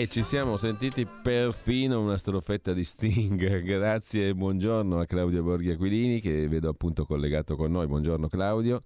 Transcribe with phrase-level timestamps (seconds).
[0.00, 3.36] E ci siamo sentiti perfino una strofetta di Sting.
[3.60, 7.86] Grazie e buongiorno a Claudio Borghi Aquilini che vedo appunto collegato con noi.
[7.86, 8.82] Buongiorno Claudio.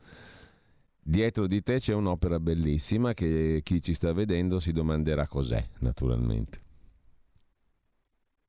[1.01, 6.61] Dietro di te c'è un'opera bellissima che chi ci sta vedendo si domanderà cos'è, naturalmente.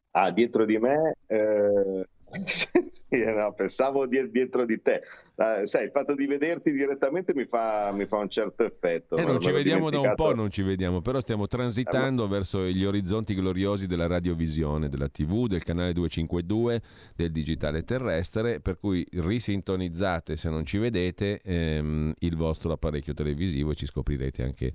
[0.10, 2.08] Ah, dietro di me eh,
[3.36, 5.02] no, pensavo di, dietro di te.
[5.36, 9.16] Uh, sai, il fatto di vederti direttamente mi fa, mi fa un certo effetto.
[9.16, 12.66] Eh, non ci vediamo da un po', non ci vediamo, però stiamo transitando eh, verso
[12.66, 16.82] gli orizzonti gloriosi della radiovisione, della TV, del canale 252,
[17.16, 23.72] del digitale terrestre, per cui risintonizzate se non ci vedete ehm, il vostro apparecchio televisivo
[23.72, 24.74] e ci scoprirete anche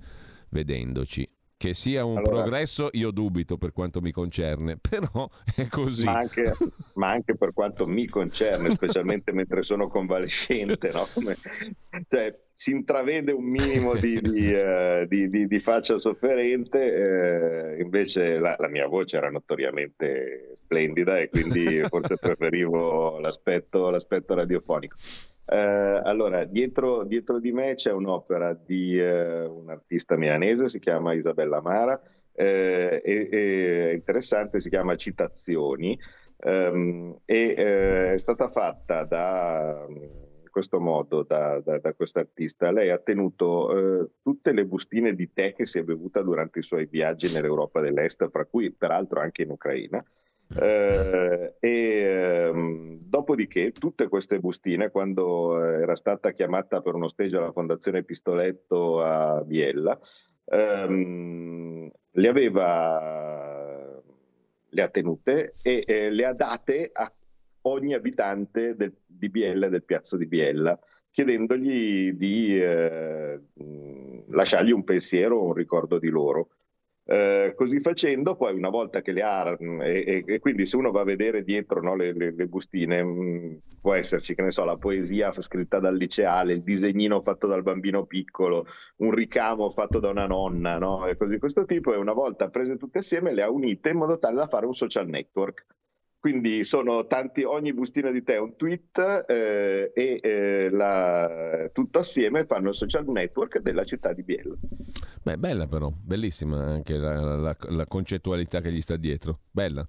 [0.49, 1.27] vedendoci.
[1.61, 6.05] Che sia un allora, progresso io dubito per quanto mi concerne, però è così.
[6.05, 6.55] Ma anche,
[6.95, 11.07] ma anche per quanto mi concerne, specialmente mentre sono convalescente, no?
[11.13, 11.37] Come,
[12.07, 18.55] cioè, si intravede un minimo di, di, uh, di, di faccia sofferente, eh, invece la,
[18.57, 24.95] la, mia voce era notoriamente splendida e quindi forse preferivo l'aspetto, l'aspetto radiofonico.
[25.53, 31.11] Eh, allora, dietro, dietro, di me c'è un'opera di eh, un artista milanese, si chiama
[31.11, 35.99] Isabella Mara, eh, e, e, interessante, si chiama Citazioni,
[36.37, 42.71] ehm, e eh, è stata fatta da in questo modo da, da, da quest'artista.
[42.71, 46.63] Lei ha tenuto eh, tutte le bustine di tè che si è bevuta durante i
[46.63, 50.01] suoi viaggi nell'Europa dell'Est, fra cui peraltro anche in Ucraina,
[50.55, 57.37] eh, e ehm, dopodiché tutte queste bustine, quando eh, era stata chiamata per uno stage
[57.37, 59.97] alla Fondazione Pistoletto a Biella,
[60.45, 64.01] ehm, le aveva
[64.73, 67.11] le ha tenute e eh, le ha date a
[67.63, 70.77] ogni abitante del, di Biella del piazzo di Biella,
[71.11, 73.39] chiedendogli di eh,
[74.29, 76.49] lasciargli un pensiero o un ricordo di loro.
[77.03, 81.01] Eh, così facendo, poi una volta che le ha, e, e, quindi se uno va
[81.01, 84.63] a vedere dietro no, le, le, le, bustine, mh, mm, può esserci, che ne so,
[84.63, 88.65] la poesia scritta dal liceale, il disegnino fatto dal bambino piccolo,
[88.97, 91.07] un ricamo fatto da una nonna, no?
[91.07, 94.19] e così questo tipo, e una volta prese tutte assieme le ha unite in modo
[94.19, 95.65] tale da fare un social network.
[96.21, 101.97] Quindi sono tanti, ogni bustina di te è un tweet eh, e eh, la, tutto
[101.97, 104.53] assieme fanno il social network della città di Biella.
[105.23, 109.39] Beh, bella però, bellissima anche la, la, la concettualità che gli sta dietro.
[109.49, 109.81] Bella.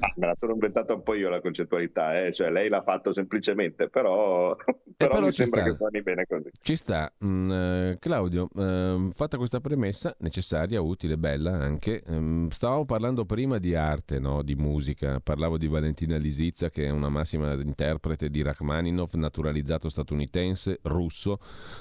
[0.00, 2.32] Ah, me la sono inventata un po' io la concettualità, eh?
[2.32, 5.70] cioè lei l'ha fatto semplicemente, però, però, eh, però mi sembra sta.
[5.70, 6.50] che suoni bene così.
[6.60, 7.12] Ci sta.
[7.24, 13.58] Mm, eh, Claudio, eh, fatta questa premessa, necessaria, utile, bella anche, ehm, stavamo parlando prima
[13.58, 14.42] di arte, no?
[14.42, 20.80] di musica, parlavo di Valentina Lisizza che è una massima interprete di Rachmaninov, naturalizzato statunitense,
[20.82, 21.38] russo,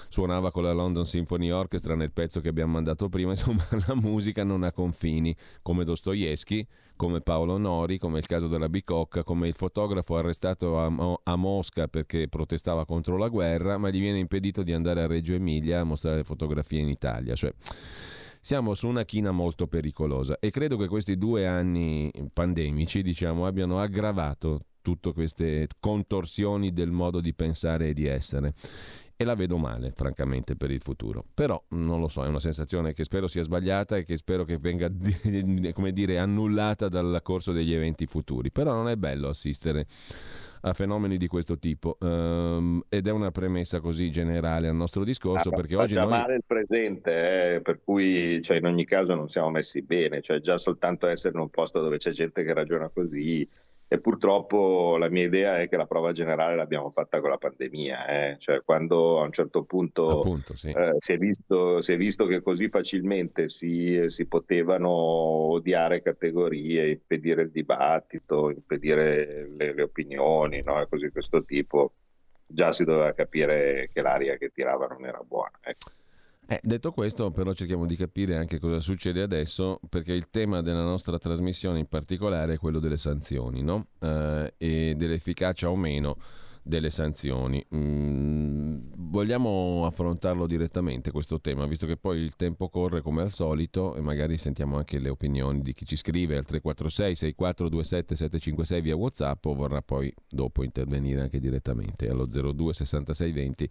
[0.09, 4.43] suonava con la London Symphony Orchestra nel pezzo che abbiamo mandato prima, insomma la musica
[4.43, 6.67] non ha confini, come Dostoevsky,
[6.99, 11.37] come Paolo Nori, come il caso della Bicocca, come il fotografo arrestato a, Mo- a
[11.37, 15.79] Mosca perché protestava contro la guerra, ma gli viene impedito di andare a Reggio Emilia
[15.79, 17.35] a mostrare fotografie in Italia.
[17.35, 17.53] Cioè,
[18.39, 23.79] siamo su una china molto pericolosa e credo che questi due anni pandemici diciamo, abbiano
[23.79, 28.53] aggravato tutte queste contorsioni del modo di pensare e di essere
[29.21, 31.25] e la vedo male, francamente, per il futuro.
[31.33, 34.57] Però non lo so, è una sensazione che spero sia sbagliata e che spero che
[34.59, 34.89] venga,
[35.73, 38.49] come dire, annullata dal corso degli eventi futuri.
[38.49, 39.87] Però non è bello assistere
[40.61, 41.97] a fenomeni di questo tipo.
[41.99, 46.07] Um, ed è una premessa così generale al nostro discorso ah, perché oggi noi...
[46.07, 50.39] male il presente eh, per cui cioè, in ogni caso non siamo messi bene cioè
[50.39, 53.47] già soltanto essere in un posto dove c'è gente che ragiona così
[53.91, 58.05] e purtroppo la mia idea è che la prova generale l'abbiamo fatta con la pandemia,
[58.05, 58.37] eh?
[58.37, 60.69] cioè quando a un certo punto Appunto, sì.
[60.69, 66.91] eh, si, è visto, si, è visto, che così facilmente si, si, potevano odiare categorie,
[66.91, 70.85] impedire il dibattito, impedire le, le opinioni, no?
[70.87, 71.93] così di questo tipo,
[72.45, 75.57] già si doveva capire che l'aria che tirava non era buona.
[75.61, 75.89] Ecco.
[76.51, 80.81] Eh, detto questo, però cerchiamo di capire anche cosa succede adesso, perché il tema della
[80.81, 83.89] nostra trasmissione in particolare è quello delle sanzioni no?
[83.99, 86.17] eh, e dell'efficacia o meno
[86.63, 87.63] delle sanzioni.
[87.75, 93.95] Mm, vogliamo affrontarlo direttamente questo tema, visto che poi il tempo corre come al solito
[93.95, 98.95] e magari sentiamo anche le opinioni di chi ci scrive al 346 6427 756 via
[98.95, 103.69] WhatsApp o vorrà poi dopo intervenire anche direttamente allo 02 66 20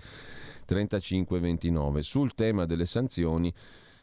[0.68, 3.50] 35 29 sul tema delle sanzioni.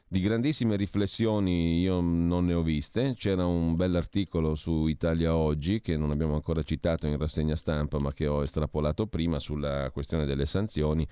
[0.08, 5.96] Di grandissime riflessioni io non ne ho viste, c'era un bell'articolo su Italia Oggi che
[5.96, 10.46] non abbiamo ancora citato in rassegna stampa ma che ho estrapolato prima sulla questione delle
[10.46, 11.08] sanzioni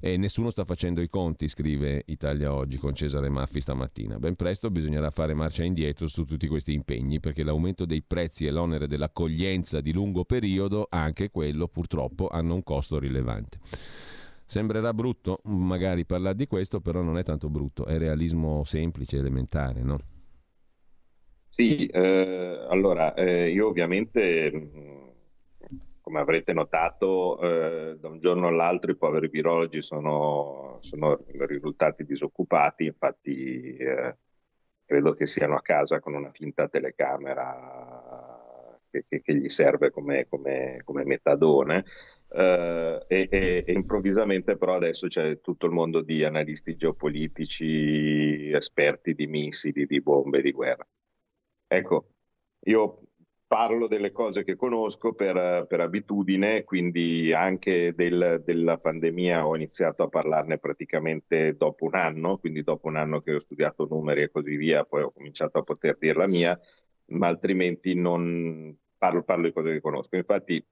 [0.00, 4.18] e nessuno sta facendo i conti, scrive Italia Oggi con Cesare Maffi stamattina.
[4.18, 8.50] Ben presto bisognerà fare marcia indietro su tutti questi impegni perché l'aumento dei prezzi e
[8.50, 13.58] l'onere dell'accoglienza di lungo periodo, anche quello purtroppo, hanno un costo rilevante.
[14.46, 19.82] Sembrerà brutto magari parlare di questo, però non è tanto brutto, è realismo semplice, elementare,
[19.82, 19.98] no?
[21.48, 25.08] Sì, eh, allora eh, io ovviamente, mm,
[26.00, 32.86] come avrete notato, eh, da un giorno all'altro i poveri virologi sono, sono risultati disoccupati,
[32.86, 34.16] infatti eh,
[34.84, 38.34] credo che siano a casa con una finta telecamera
[38.90, 41.84] che, che, che gli serve come, come, come metadone.
[42.34, 49.14] Uh, e, e, e, improvvisamente però adesso c'è tutto il mondo di analisti geopolitici, esperti
[49.14, 50.84] di missili, di bombe, di guerra.
[51.68, 52.08] Ecco,
[52.66, 53.02] io
[53.46, 60.02] parlo delle cose che conosco per, per abitudine, quindi anche del, della pandemia ho iniziato
[60.02, 64.30] a parlarne praticamente dopo un anno, quindi dopo un anno che ho studiato numeri e
[64.32, 66.58] così via, poi ho cominciato a poter dire la mia,
[67.10, 70.16] ma altrimenti non parlo, parlo di cose che conosco.
[70.16, 70.64] Infatti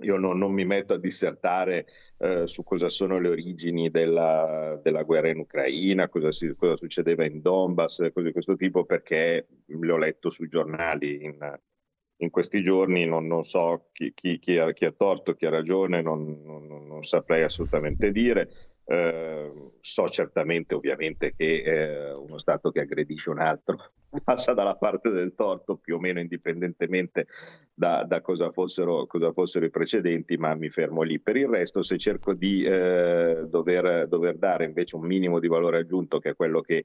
[0.00, 1.86] io non, non, mi metto a dissertare
[2.18, 7.24] eh, su cosa sono le origini della, della guerra in Ucraina, cosa, si, cosa, succedeva
[7.24, 11.58] in Donbass, cose di questo tipo, perché le ho letto sui giornali in,
[12.18, 15.50] in questi giorni, non, non so chi, chi, chi, ha, chi, ha, torto, chi ha
[15.50, 18.50] ragione, non, non saprei assolutamente dire.
[18.88, 23.90] Eh, so certamente ovviamente che eh, uno Stato che aggredisce un altro
[24.22, 27.26] passa dalla parte del torto più o meno indipendentemente
[27.74, 31.18] da, da cosa, fossero, cosa, fossero, i precedenti, ma mi fermo lì.
[31.18, 35.78] Per il resto, se cerco di eh, dover, dover, dare invece un minimo di valore
[35.78, 36.84] aggiunto, che è quello che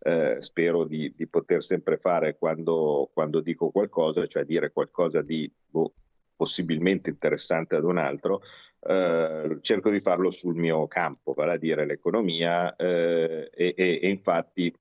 [0.00, 5.50] eh, spero di, di, poter sempre fare quando, quando, dico qualcosa, cioè dire qualcosa di
[5.68, 5.92] boh,
[6.36, 8.42] possibilmente interessante ad un altro,
[8.88, 14.08] eh, cerco di farlo sul mio campo, vale a dire l'economia eh, e, e, e,
[14.08, 14.74] infatti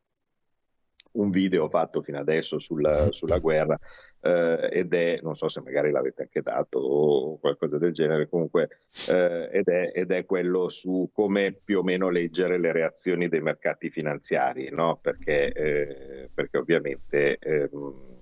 [1.14, 3.78] un video fatto fino adesso sulla, sulla guerra
[4.22, 8.84] eh, ed è, non so se magari l'avete anche dato o qualcosa del genere, comunque
[9.10, 13.42] eh, ed, è, ed, è, quello su come più o meno leggere le reazioni dei
[13.42, 15.00] mercati finanziari, no?
[15.02, 18.16] perché, eh, perché ovviamente ehm,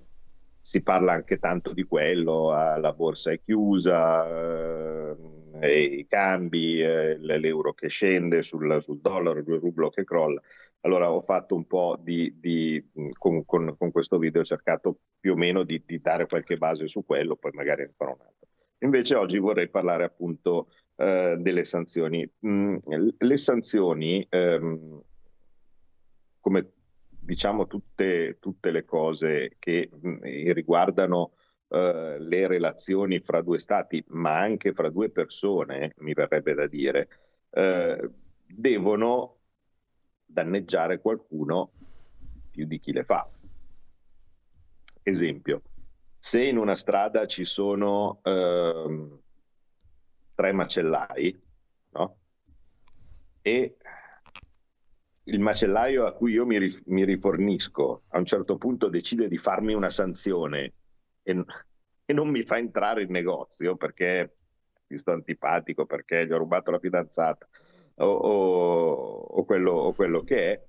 [0.62, 5.16] si parla anche tanto di quello, la borsa è chiusa, eh,
[5.62, 10.40] i cambi, eh, l'euro che scende sul, sul, dollaro, il rublo che crolla.
[10.80, 15.32] Allora ho fatto un po' di, di con, con, con, questo video, ho cercato più
[15.32, 18.48] o meno di, di, dare qualche base su quello, poi magari ne farò un altro.
[18.80, 22.28] Invece oggi vorrei parlare appunto eh, delle sanzioni.
[22.46, 22.76] Mm,
[23.18, 25.00] le sanzioni, ehm,
[26.40, 26.70] come
[27.08, 31.32] diciamo tutte, tutte le cose che mh, riguardano
[31.68, 37.08] uh, le relazioni fra due stati, ma anche fra due persone, mi verrebbe da dire,
[37.50, 38.12] uh,
[38.46, 39.36] devono
[40.24, 41.70] danneggiare qualcuno
[42.50, 43.28] più di chi le fa.
[45.02, 45.62] Esempio,
[46.18, 49.20] se in una strada ci sono uh,
[50.34, 51.40] tre macellai,
[51.90, 52.16] no?
[53.42, 53.76] E
[55.28, 59.72] il macellaio a cui io mi, mi, rifornisco a un certo punto decide di farmi
[59.72, 60.72] una sanzione
[61.26, 61.44] e,
[62.04, 64.36] e, non mi fa entrare in negozio perché
[64.86, 67.48] mi sto antipatico, perché gli ho rubato la fidanzata
[67.96, 70.64] o, o, o, quello, o quello che è,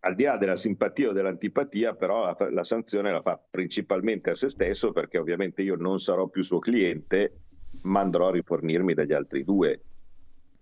[0.00, 4.34] al di là della simpatia o dell'antipatia, però la, la, sanzione la fa principalmente a
[4.34, 7.40] se stesso perché ovviamente io non sarò più suo cliente,
[7.82, 9.82] ma andrò a rifornirmi dagli altri due.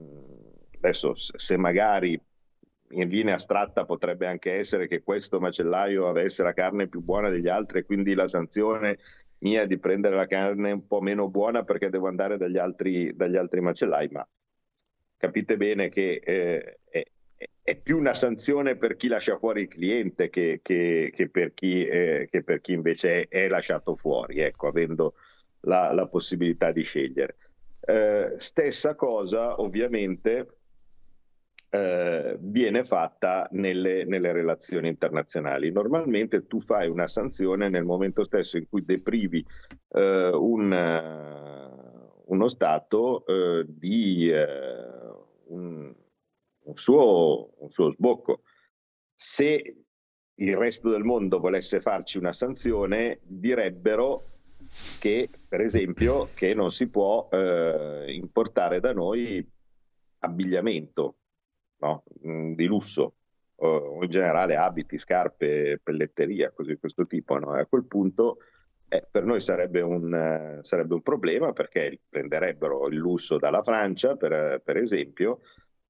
[0.02, 0.36] Mm
[0.86, 2.20] Adesso, se magari
[2.90, 7.48] in linea astratta potrebbe anche essere che questo macellaio avesse la carne più buona degli
[7.48, 8.98] altri e quindi la sanzione
[9.38, 13.36] mia di prendere la carne un po' meno buona perché devo andare dagli altri, dagli
[13.36, 14.26] altri macellai, ma
[15.16, 17.04] capite bene che eh, è,
[17.62, 21.84] è, più una sanzione per chi lascia fuori il cliente che, che, che, per, chi,
[21.84, 25.14] eh, che per, chi, invece è, è lasciato fuori, ecco, avendo
[25.60, 27.36] la, la, possibilità di scegliere.
[27.80, 30.55] Eh, stessa cosa ovviamente
[31.70, 35.72] eh, viene fatta nelle, nelle, relazioni internazionali.
[35.72, 39.44] Normalmente tu fai una sanzione nel momento stesso in cui deprivi
[39.90, 40.72] eh, un,
[42.24, 44.46] uno Stato eh, di eh,
[45.46, 45.94] un,
[46.62, 48.42] un, suo, un suo sbocco.
[49.14, 49.76] Se
[50.38, 54.34] il resto del mondo volesse farci una sanzione, direbbero
[55.00, 59.44] che, per esempio, che non si può eh, importare da noi
[60.18, 61.16] abbigliamento
[61.78, 62.04] no?
[62.26, 63.14] Mm, di lusso
[63.58, 67.38] o in generale abiti, scarpe, pelletteria, così di questo tipo.
[67.38, 67.52] No?
[67.52, 68.38] a quel punto
[68.88, 74.16] eh, per noi sarebbe un, uh, sarebbe un, problema perché prenderebbero il lusso dalla Francia,
[74.16, 75.40] per, per esempio,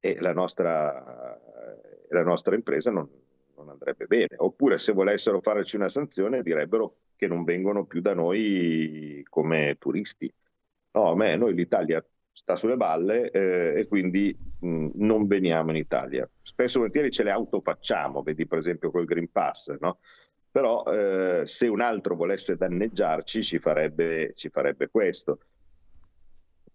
[0.01, 1.39] e la nostra,
[2.09, 3.09] la nostra impresa non,
[3.57, 4.35] non, andrebbe bene.
[4.37, 10.33] Oppure se volessero farci una sanzione direbbero che non vengono più da noi come turisti.
[10.93, 12.03] No, a me, noi l'Italia
[12.37, 16.29] sta sulle balle eh, e quindi mh, non veniamo in Italia.
[16.43, 19.99] Spesso e volentieri ce le autofacciamo, vedi per esempio col Green Pass, no?
[20.51, 25.39] però eh, se un altro volesse danneggiarci ci farebbe, ci farebbe questo.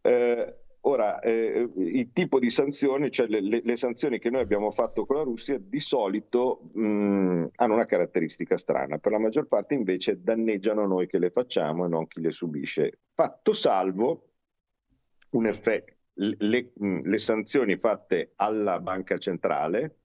[0.01, 4.71] Eh, ora, eh, il tipo di sanzioni, cioè le, le, le, sanzioni che noi abbiamo
[4.71, 9.75] fatto con la Russia, di solito mh, hanno una caratteristica strana, per la maggior parte
[9.75, 12.99] invece danneggiano noi che le facciamo e non chi le subisce.
[13.13, 14.30] Fatto salvo
[15.31, 19.97] un effetto, le, le sanzioni fatte alla banca centrale,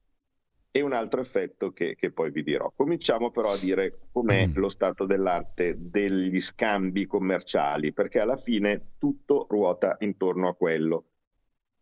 [0.77, 2.71] e un altro effetto che, che, poi vi dirò.
[2.77, 4.57] Cominciamo però a dire com'è mm.
[4.57, 11.07] lo stato dell'arte degli scambi commerciali, perché alla fine tutto ruota intorno a quello.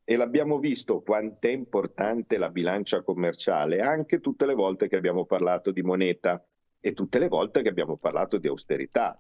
[0.05, 5.25] E l'abbiamo visto quanto è importante la bilancia commerciale anche tutte le volte che abbiamo
[5.25, 6.45] parlato di moneta
[6.79, 9.19] e tutte le volte che abbiamo parlato di austerità.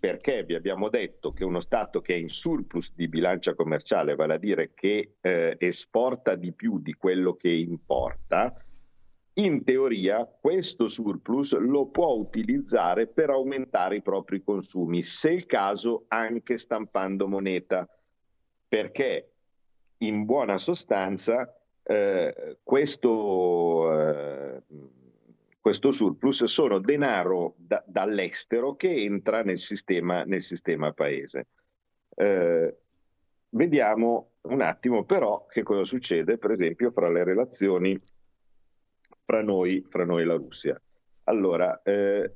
[0.00, 4.34] Perché vi abbiamo detto che uno Stato che è in surplus di bilancia commerciale, vale
[4.34, 8.54] a dire che eh, esporta di più di quello che importa,
[9.38, 16.04] in teoria questo surplus lo può utilizzare per aumentare i propri consumi, se il caso
[16.08, 17.88] anche stampando moneta,
[18.68, 19.32] perché
[19.98, 24.62] in buona sostanza eh, questo, eh,
[25.68, 31.48] questo, surplus sono denaro da, dall'estero che entra nel sistema, nel sistema paese.
[32.14, 32.74] Eh,
[33.50, 38.00] vediamo un attimo però che cosa succede, per esempio, fra le relazioni
[39.26, 40.80] fra noi, fra noi e la Russia.
[41.24, 42.32] Allora, eh,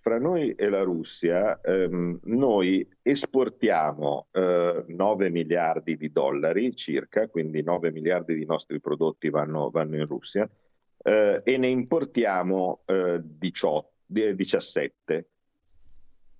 [0.00, 7.62] fra noi e la Russia, ehm, noi esportiamo eh, 9 miliardi di dollari circa, quindi
[7.62, 10.50] 9 miliardi di nostri prodotti vanno, vanno in Russia,
[11.06, 15.28] eh, e ne importiamo 18, eh, 17.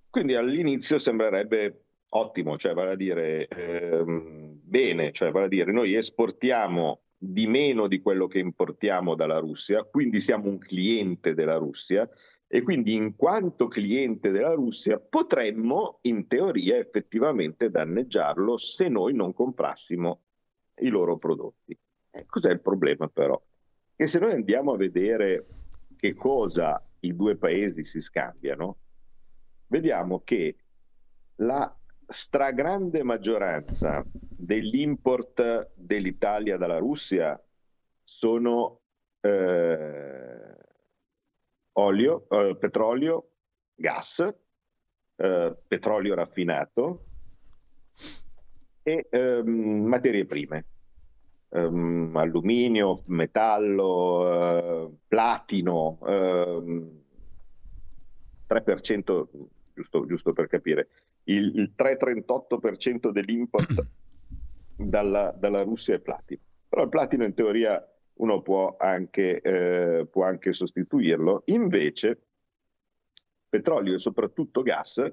[0.09, 5.95] Quindi all'inizio sembrerebbe ottimo, cioè vale a dire ehm, bene, cioè vale a dire noi
[5.95, 12.07] esportiamo di meno di quello che importiamo dalla Russia, quindi siamo un cliente della Russia
[12.45, 19.33] e quindi in quanto cliente della Russia potremmo in teoria effettivamente danneggiarlo se noi non
[19.33, 20.21] comprassimo
[20.81, 21.77] i loro prodotti.
[22.11, 23.41] Eh, cos'è il problema però?
[23.97, 25.47] Che se noi andiamo a vedere
[25.95, 28.77] che cosa i due paesi si scambiano,
[29.65, 30.55] vediamo che
[31.37, 31.75] la
[32.05, 37.43] stragrande maggioranza dell'import dell'Italia dalla Russia
[38.03, 38.81] sono
[39.19, 40.55] eh,
[41.71, 43.31] olio, eh, petrolio,
[43.73, 44.19] gas,
[45.15, 47.05] eh, petrolio raffinato
[48.83, 50.65] e ehm, materie prime,
[51.49, 56.87] ehm, alluminio, metallo, eh, platino, 3%
[58.47, 60.89] ehm, giusto, giusto per capire,
[61.25, 63.87] il, il 3,38% dell'import
[64.75, 66.41] dalla, dalla, Russia è platino.
[66.67, 67.81] Però il platino in teoria
[68.15, 71.43] uno può anche, eh, può anche sostituirlo.
[71.45, 72.21] Invece,
[73.47, 75.03] petrolio e soprattutto gas,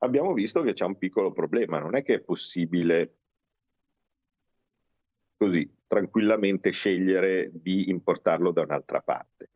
[0.00, 1.78] abbiamo visto che c'è un piccolo problema.
[1.78, 3.16] Non è che è possibile
[5.44, 9.50] così tranquillamente scegliere di importarlo da un'altra parte.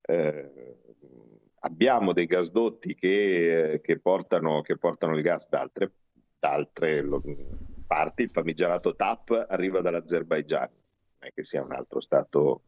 [0.00, 0.76] Eh,
[1.60, 5.92] abbiamo dei gasdotti che, che, portano, che portano, il gas da altre,
[6.38, 7.06] da altre
[7.86, 12.62] parti, il famigerato TAP arriva dall'Azerbaigian, non è che sia un altro stato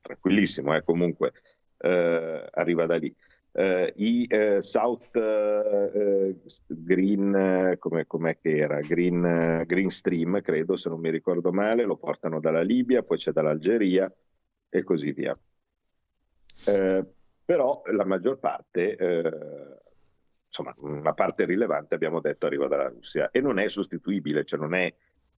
[0.00, 1.32] tranquillissimo, eh, comunque
[1.78, 3.12] eh, arriva da lì.
[3.56, 8.80] Uh, I uh, South uh, Green, come, com'è che era?
[8.80, 13.30] Green, Green, Stream, credo, se non mi ricordo male, lo portano dalla Libia, poi c'è
[13.30, 14.12] dall'Algeria
[14.68, 15.38] e così via.
[17.44, 18.96] però la maggior parte
[20.46, 24.74] insomma, una parte rilevante, abbiamo detto, arriva dalla Russia e non è sostituibile, cioè non
[24.74, 24.92] è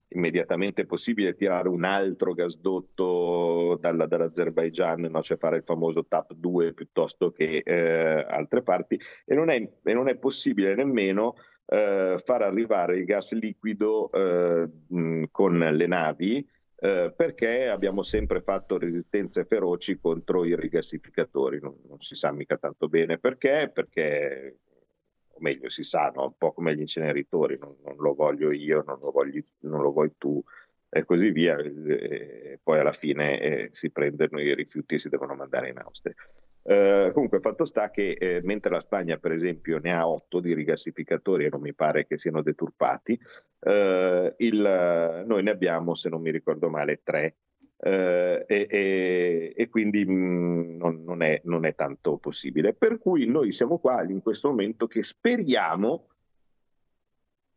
[0.09, 5.21] immediatamente possibile tirare un altro gasdotto dalla, dall'Azerbaigian, no?
[5.21, 9.93] cioè fare il famoso TAP 2 piuttosto che eh, altre parti, e non, è, e
[9.93, 11.35] non, è, possibile nemmeno
[11.65, 14.69] eh, far arrivare il gas liquido eh,
[15.31, 16.47] con le navi
[16.79, 21.59] eh, perché abbiamo sempre fatto resistenze feroci contro i rigassificatori.
[21.59, 24.57] Non, non, si sa mica tanto bene perché, perché
[25.37, 26.23] o meglio si sa, no?
[26.23, 29.91] un po' come gli inceneritori, non, non lo voglio io, non lo, voglio, non lo,
[29.91, 30.43] vuoi tu
[30.89, 35.35] e così via, e poi alla fine eh, si prendono i rifiuti e si devono
[35.35, 36.15] mandare in Austria.
[36.63, 40.53] Eh, comunque, fatto sta che eh, mentre la Spagna, per esempio, ne ha otto di
[40.53, 43.17] rigassificatori e non mi pare che siano deturpati,
[43.59, 47.35] eh, il, noi ne abbiamo, se non mi ricordo male, tre
[47.79, 52.73] eh, e, e, quindi mh, non, non, è, non, è, tanto possibile.
[52.73, 56.07] Per cui noi siamo qua in questo momento che speriamo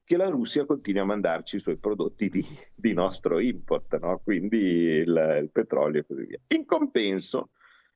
[0.05, 4.21] che la Russia continui a mandarci i suoi prodotti di, di nostro import, no?
[4.23, 6.39] quindi il, il petrolio e così via.
[6.49, 7.51] In compenso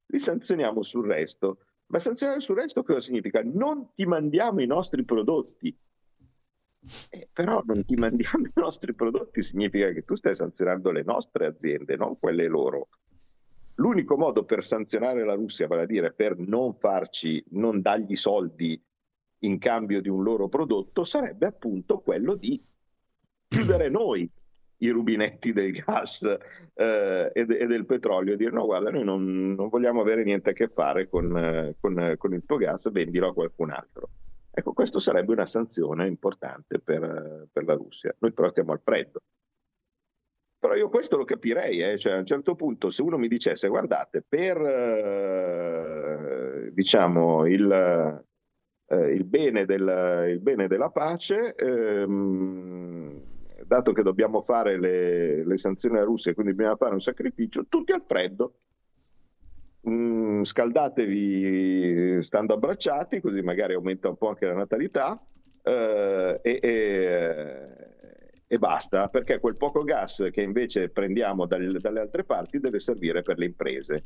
[0.06, 1.58] li sanzioniamo sul resto.
[1.86, 3.42] Ma sanzionare sul resto cosa significa?
[3.44, 5.76] Non ti mandiamo i nostri prodotti,
[7.10, 11.46] eh, però non ti mandiamo i nostri prodotti significa che tu stai sanzionando le nostre
[11.46, 12.88] aziende, non quelle loro.
[13.76, 18.80] L'unico modo per sanzionare la Russia, vale a dire per non farci, non dargli soldi
[19.40, 22.62] in cambio di un loro prodotto, sarebbe appunto quello di
[23.48, 24.30] chiudere noi
[24.78, 29.04] i rubinetti del gas eh, e, de- e, del petrolio e dire no guarda noi
[29.04, 32.90] non, non, vogliamo avere niente a che fare con, eh, con, con, il tuo gas,
[32.90, 34.08] vendilo a qualcun altro.
[34.56, 38.14] Ecco, questo sarebbe una sanzione importante per, per la Russia.
[38.18, 39.20] Noi però stiamo al freddo.
[40.60, 41.98] Però io questo lo capirei, eh?
[41.98, 45.90] cioè, a un certo punto se uno mi dicesse guardate, per eh,
[46.72, 47.70] diciamo il,
[48.86, 53.20] eh, il, bene del, il, bene della pace, ehm,
[53.66, 57.66] dato che dobbiamo fare le, le sanzioni alla Russia e quindi bisogna fare un sacrificio,
[57.68, 58.54] tutti al freddo.
[60.34, 65.20] Mm, scaldatevi stando abbracciati, così magari aumenta un po' anche la natalità.
[65.62, 67.68] Eh, e, e,
[68.46, 73.22] e, basta, perché quel poco gas che invece prendiamo dal, dalle altre parti deve servire
[73.22, 74.04] per le imprese.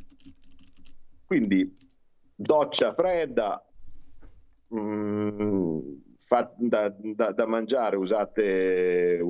[1.25, 1.77] Quindi
[2.35, 3.65] doccia fredda,
[4.75, 5.79] mm,
[6.57, 9.21] da, da, da, mangiare usate,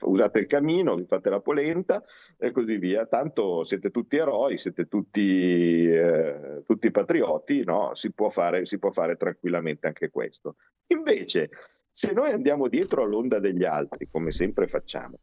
[0.00, 2.02] usate, il camino, vi fate la polenta
[2.36, 3.06] e così via.
[3.06, 7.94] Tanto siete tutti eroi, siete tutti, eh, tutti patrioti, no?
[7.94, 10.56] si, può fare, si può fare tranquillamente anche questo.
[10.88, 11.50] Invece,
[11.90, 15.18] se noi andiamo dietro all'onda degli altri, come sempre facciamo,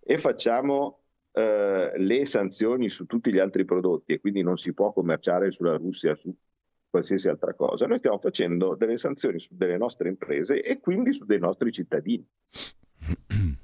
[0.00, 1.00] e facciamo
[1.32, 5.76] eh, le sanzioni su tutti gli altri prodotti e quindi non si può commerciare sulla
[5.76, 6.34] Russia su
[6.90, 11.24] qualsiasi altra cosa, noi stiamo facendo delle sanzioni su delle nostre imprese e quindi su
[11.24, 12.26] dei nostri cittadini.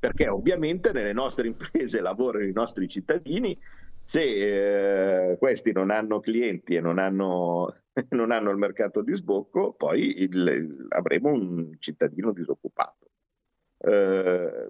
[0.00, 3.58] Perché ovviamente nelle nostre imprese lavorano i nostri cittadini,
[4.02, 7.74] se eh, questi non hanno clienti e non hanno,
[8.10, 13.10] non hanno il mercato di sbocco, poi il, avremo un cittadino disoccupato.
[13.78, 14.68] Eh,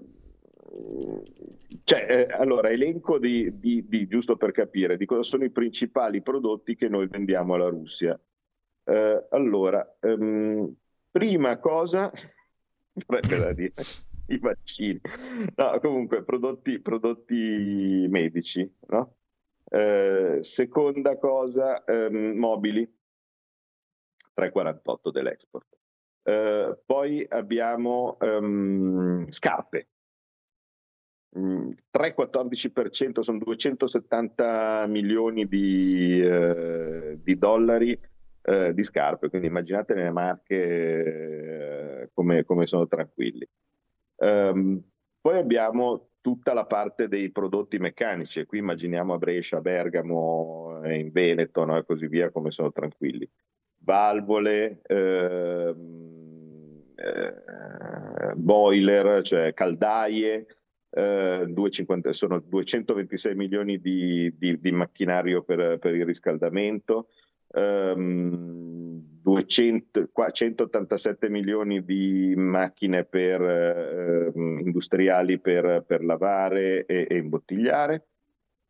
[1.85, 6.22] cioè, eh, allora, elenco di, di, di, giusto per capire, di cosa sono i principali
[6.22, 8.18] prodotti che noi vendiamo alla Russia.
[8.85, 10.72] Eh, allora, ehm,
[11.11, 12.11] prima cosa,
[13.06, 13.74] vorrebbe da dire,
[14.26, 15.00] i vaccini.
[15.56, 19.16] No, comunque, prodotti, prodotti medici, no?
[19.70, 22.88] eh, seconda cosa, ehm, mobili,
[24.37, 25.78] 3,48 dell'export.
[26.22, 29.88] Eh, poi abbiamo ehm, scarpe,
[31.33, 37.99] 3-14% sono 270 milioni di, eh, di dollari
[38.43, 43.47] eh, di scarpe, quindi immaginate le marche eh, come, come, sono tranquilli.
[44.16, 44.83] Um,
[45.21, 50.99] poi abbiamo tutta la parte dei prodotti meccanici, qui immaginiamo a Brescia, a Bergamo, eh,
[50.99, 51.77] in Veneto no?
[51.77, 53.29] e così via come sono tranquilli.
[53.83, 56.01] Valvole, ehm,
[56.97, 60.47] eh, boiler, cioè caldaie,
[60.90, 67.09] eh, 250, sono 226 milioni di, di, di macchinario per, per, il riscaldamento,
[67.53, 78.07] ehm, 200, 187 milioni di macchine per, eh, industriali per, per lavare e, e, imbottigliare.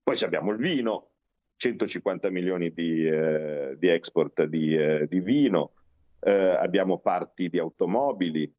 [0.03, 1.11] Poi abbiamo il vino,
[1.57, 5.73] 150 milioni di, eh, di export di, eh, di vino,
[6.21, 8.53] eh, abbiamo parti di automobili,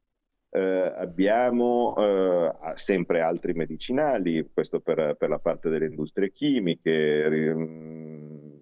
[0.54, 8.58] eh, abbiamo eh, sempre altri medicinali, questo per, per, la parte delle industrie chimiche, mm,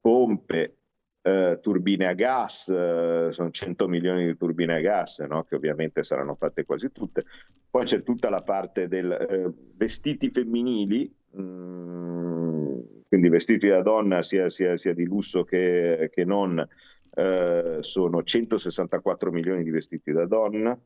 [0.00, 0.76] pompe,
[1.22, 5.44] eh, turbine a gas, eh, sono 100 milioni di turbine a gas, no?
[5.44, 7.24] che ovviamente saranno fatte quasi tutte.
[7.70, 14.22] Poi c'è tutta la parte dei eh, vestiti femminili, mh, mm, quindi vestiti da donna
[14.22, 16.66] sia, sia, sia di lusso che, che non,
[17.14, 20.78] eh, sono 164 milioni di vestiti da donna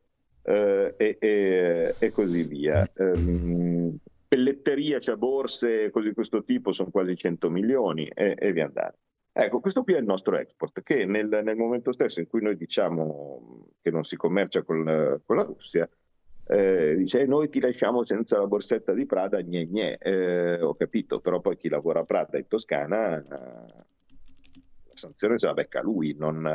[0.45, 2.89] eh, e, e, e, così via.
[2.97, 3.97] Um,
[4.29, 8.99] pelletteria, cioè borse così questo tipo sono quasi 100 milioni e, e via andare.
[9.33, 12.57] Ecco, questo qui è il nostro export, che nel, nel, momento stesso in cui noi
[12.57, 15.89] diciamo che non si commercia con, con la Russia,
[16.47, 20.75] eh, dice eh, noi ti lasciamo senza la borsetta di Prada, gne gne, eh, ho
[20.75, 25.81] capito, però poi chi lavora a Prada in Toscana, eh, la sanzione se la becca
[25.81, 26.47] lui, non,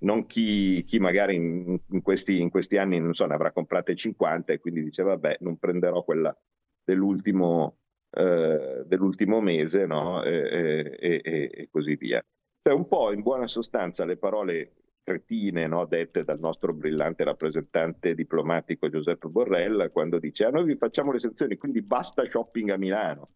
[0.00, 3.94] non chi, chi, magari in, in, questi, in, questi, anni non so, ne avrà comprate
[3.94, 6.36] 50 e quindi dice vabbè non prenderò quella
[6.84, 7.78] dell'ultimo,
[8.10, 10.22] eh, dell'ultimo mese no?
[10.22, 12.22] e, e, e, e, così via.
[12.62, 15.84] Cioè un po' in buona sostanza le parole cretine no?
[15.84, 21.18] dette dal nostro brillante rappresentante diplomatico Giuseppe Borrell quando dice a noi vi facciamo le
[21.18, 23.28] sanzioni quindi basta shopping a Milano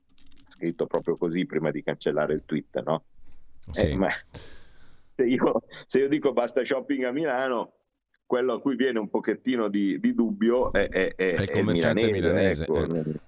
[0.48, 3.04] scritto proprio così prima di cancellare il tweet no?
[3.70, 3.90] Sì.
[3.90, 4.08] Eh, ma
[5.18, 7.72] se io, se io, dico basta shopping a Milano
[8.24, 12.10] quello a cui viene un pochettino di, di dubbio è, è, è, è il milanese,
[12.10, 12.94] milanese ecco.
[12.94, 13.26] eh.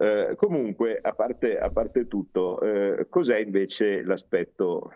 [0.00, 4.90] Eh, comunque, a parte, a parte tutto, eh, cos'è invece l'aspetto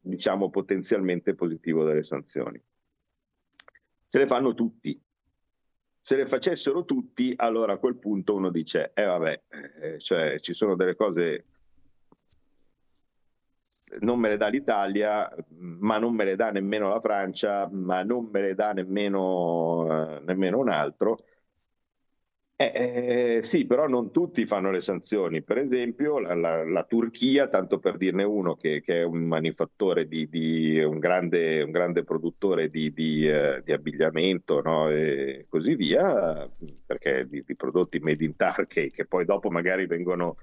[0.00, 2.58] diciamo, potenzialmente positivo delle sanzioni.
[4.06, 4.98] Se le fanno tutti.
[6.00, 9.42] Se le facessero tutti, allora a quel punto uno dice, eh vabbè,
[9.82, 11.44] eh, cioè ci sono delle cose,
[14.00, 18.28] non me le dà l'Italia, ma non me le dà nemmeno la Francia, ma non
[18.30, 21.18] me le dà nemmeno, eh, nemmeno un altro.
[22.60, 25.42] Eh, eh, sì, però non tutti fanno le sanzioni.
[25.44, 30.08] Per esempio, la, la, la Turchia, tanto per dirne uno, che, che è un manifattore
[30.08, 34.90] di, di un, grande, un, grande, produttore di, di, uh, di abbigliamento no?
[34.90, 36.50] e così via,
[36.84, 40.34] perché di, prodotti made in Turkey che poi dopo magari vengono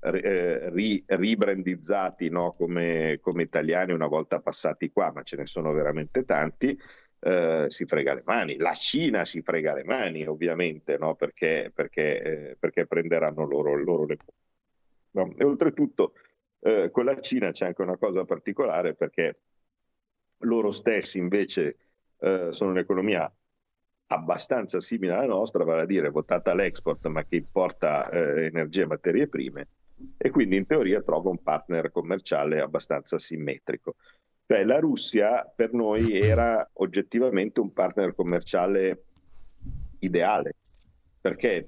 [0.00, 2.52] eh, ri, ribrandizzati no?
[2.52, 6.78] come, come italiani una volta passati qua, ma ce ne sono veramente tanti
[7.20, 11.14] eh, si frega le mani, la Cina si frega le mani ovviamente, no?
[11.14, 14.16] perché, perché, eh, perché, prenderanno loro, loro le
[15.12, 15.34] no?
[15.36, 16.12] E oltretutto
[16.60, 19.40] eh, con la Cina c'è anche una cosa particolare perché
[20.40, 21.76] loro stessi invece
[22.20, 23.30] eh, sono un'economia
[24.10, 28.86] abbastanza simile alla nostra, vale a dire votata all'export ma che importa eh, energie e
[28.86, 29.68] materie prime
[30.16, 33.96] e quindi in teoria trova un partner commerciale abbastanza simmetrico.
[34.46, 39.02] Cioè, la Russia per noi era oggettivamente un partner commerciale
[39.98, 40.54] ideale,
[41.20, 41.66] perché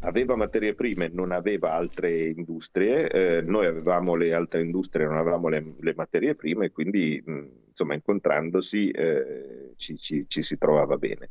[0.00, 5.48] aveva materie prime, non aveva altre industrie, eh, noi avevamo le altre industrie, non avevamo
[5.48, 11.30] le, le materie prime, quindi mh, insomma incontrandosi eh, ci, ci, ci, si trovava bene.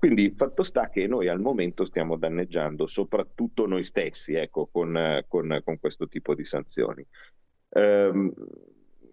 [0.00, 5.60] Quindi fatto sta che noi al momento stiamo danneggiando soprattutto noi stessi ecco, con, con,
[5.62, 7.06] con questo tipo di sanzioni.
[7.68, 8.32] Um,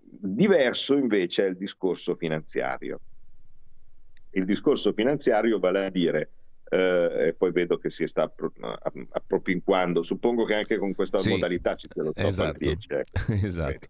[0.10, 3.02] Diverso invece è il discorso finanziario.
[4.32, 6.32] Il discorso finanziario vale a dire,
[6.70, 8.32] eh, e poi vedo che si sta
[9.12, 12.50] appropinquando, suppongo che anche con questa sì, modalità ci sia lo esatto.
[12.50, 12.88] al 10.
[12.94, 13.34] Ecco.
[13.46, 13.88] esatto.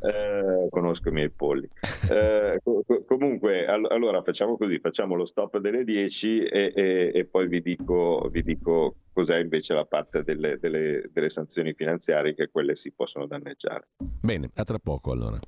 [0.00, 1.68] Eh, conosco i miei polli.
[2.10, 7.24] Eh, co- comunque, all- allora facciamo così: facciamo lo stop delle 10 e, e-, e
[7.26, 12.50] poi vi dico, vi dico, cos'è invece la parte delle, delle, delle sanzioni finanziarie, che
[12.50, 13.88] quelle si possono danneggiare.
[14.20, 15.38] Bene, a tra poco allora.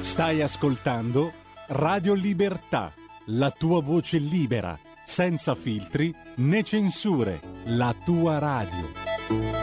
[0.00, 1.32] Stai ascoltando
[1.68, 2.92] Radio Libertà,
[3.26, 9.61] la tua voce libera, senza filtri né censure, la tua radio.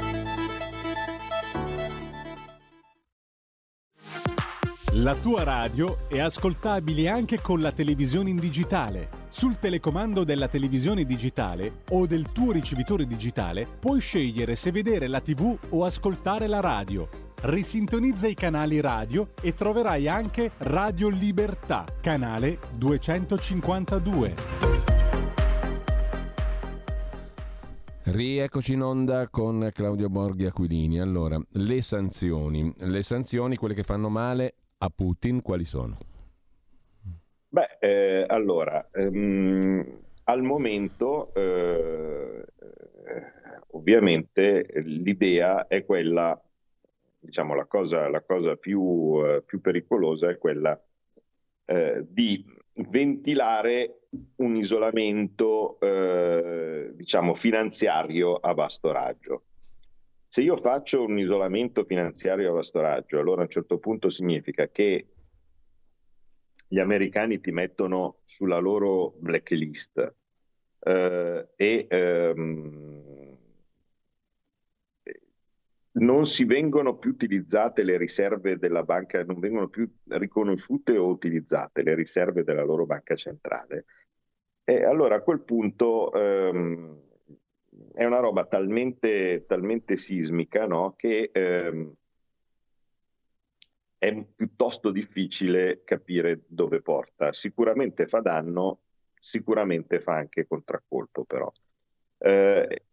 [5.02, 9.08] La tua radio è ascoltabile anche con la televisione in digitale.
[9.30, 15.22] Sul telecomando della televisione digitale o del tuo ricevitore digitale puoi scegliere se vedere la
[15.22, 17.08] TV o ascoltare la radio
[17.42, 24.36] risintonizza i canali radio e troverai anche Radio Libertà, canale 252.
[28.04, 31.00] Rieccoci in onda con Claudio Borghi Aquilini.
[31.00, 35.98] Allora, le sanzioni, le sanzioni, quelle che fanno male a Putin, quali sono?
[37.48, 42.46] Beh, eh, allora, ehm, al momento eh,
[43.72, 46.40] ovviamente l'idea è quella
[47.20, 50.80] diciamo, la cosa, la cosa più, uh, più, pericolosa è quella
[51.66, 52.46] uh, di
[52.90, 59.44] ventilare un isolamento uh, diciamo, finanziario a vasto raggio.
[60.32, 64.68] Se io faccio un isolamento finanziario a vasto raggio, allora a un certo punto significa
[64.68, 65.08] che
[66.68, 70.14] gli americani ti mettono sulla loro blacklist
[70.82, 71.88] e
[72.36, 73.38] um,
[75.94, 81.82] non si vengono più utilizzate le riserve della banca, non vengono più riconosciute o utilizzate
[81.82, 83.86] le riserve della loro banca centrale,
[84.64, 87.09] e allora a quel punto ehm,
[87.94, 91.94] è una roba talmente, talmente sismica no, che ehm,
[93.98, 97.34] è piuttosto difficile capire dove porta.
[97.34, 98.80] Sicuramente fa danno,
[99.20, 101.52] sicuramente fa anche contraccolpo però.
[102.18, 102.84] Eh,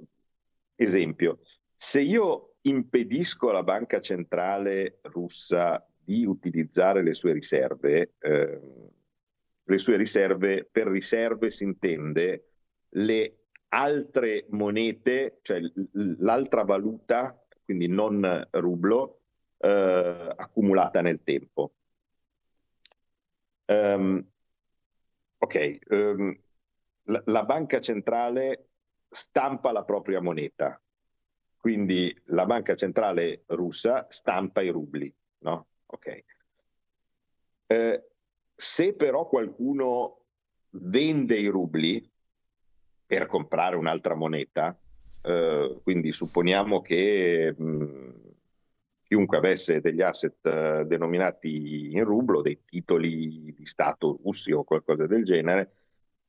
[0.74, 1.40] esempio,
[1.74, 8.60] se io impedisco alla banca centrale russa di utilizzare le sue riserve, eh,
[9.62, 12.48] le sue riserve, per riserve si intende
[12.90, 13.45] le
[13.76, 15.60] altre monete, cioè
[16.18, 19.20] l'altra valuta, quindi non rublo,
[19.58, 21.74] eh, accumulata nel tempo.
[23.66, 24.24] Um,
[25.38, 26.40] ok, um,
[27.04, 28.68] la, la banca centrale
[29.10, 30.80] stampa la propria moneta,
[31.56, 35.66] quindi la banca centrale russa stampa i rubli, no?
[35.86, 36.24] Ok.
[37.66, 38.04] Eh,
[38.54, 40.22] se però qualcuno
[40.70, 42.14] vende i rubli
[43.06, 44.76] per comprare un'altra moneta,
[45.22, 48.26] eh, quindi supponiamo che mh,
[49.06, 55.06] chiunque avesse degli asset uh, denominati in rublo, dei titoli di Stato russi o qualcosa
[55.06, 55.70] del genere,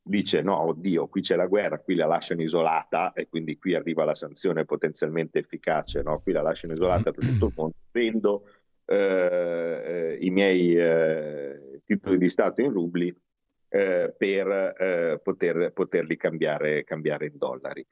[0.03, 4.05] dice no, oddio, qui c'è la guerra, qui la lasciano isolata e quindi qui arriva
[4.05, 6.19] la sanzione potenzialmente efficace, no?
[6.21, 8.43] qui la lasciano isolata per tutto il mondo, vendo
[8.85, 13.13] eh, eh, i miei eh, titoli di Stato in rubli
[13.69, 17.85] eh, per eh, poter, poterli cambiare, cambiare in dollari.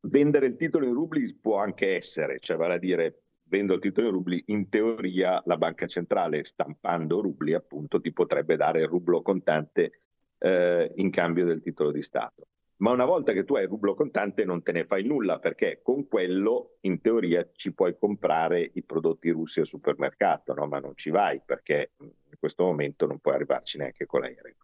[0.00, 4.08] Vendere il titolo in rubli può anche essere, cioè vale a dire vendo il titolo
[4.08, 9.22] in rubli, in teoria la banca centrale stampando rubli appunto ti potrebbe dare il rublo
[9.22, 10.02] contante
[10.38, 12.46] eh, in cambio del titolo di Stato.
[12.78, 15.80] Ma una volta che tu hai il rublo contante non te ne fai nulla perché
[15.82, 20.66] con quello in teoria ci puoi comprare i prodotti russi al supermercato, no?
[20.66, 24.54] ma non ci vai perché in questo momento non puoi arrivarci neanche con l'aereo.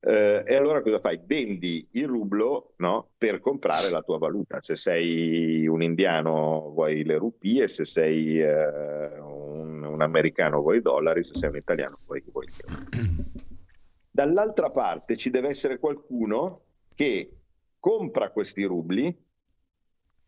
[0.00, 1.18] Eh, e allora cosa fai?
[1.24, 3.08] Vendi il rublo no?
[3.16, 4.60] per comprare la tua valuta.
[4.60, 10.82] Se sei un indiano vuoi le rupie, se sei eh, un, un, americano vuoi i
[10.82, 12.82] dollari, se sei un italiano vuoi, vuoi euro.
[14.10, 16.60] Dall'altra parte ci deve essere qualcuno
[16.94, 17.30] che
[17.86, 19.16] compra questi rubli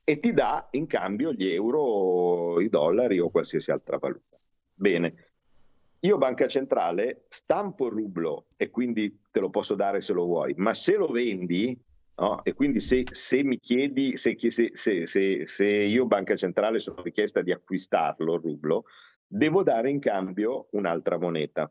[0.05, 4.39] e ti dà in cambio gli euro, i dollari o qualsiasi altra valuta.
[4.73, 5.33] Bene,
[5.99, 10.55] io banca centrale stampo il rublo e quindi te lo posso dare se lo vuoi,
[10.57, 11.77] ma se lo vendi,
[12.19, 12.45] no?
[12.45, 17.51] e quindi se, se, mi chiedi, se, se, se, io banca centrale sono richiesta di
[17.51, 18.85] acquistarlo il rublo,
[19.27, 21.69] devo dare in cambio un'altra moneta.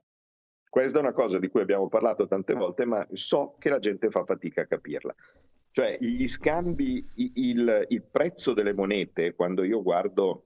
[0.70, 4.10] Questa è una cosa di cui abbiamo parlato tante volte, ma so che la gente
[4.10, 5.16] fa fatica a capirla.
[5.78, 10.46] Cioè gli scambi, il, il prezzo delle monete, quando io guardo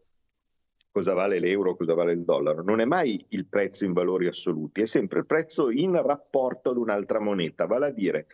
[0.92, 4.82] cosa vale l'euro, cosa vale il dollaro, non è mai il prezzo in valori assoluti,
[4.82, 8.28] è sempre il prezzo in rapporto ad un'altra moneta, vale a dire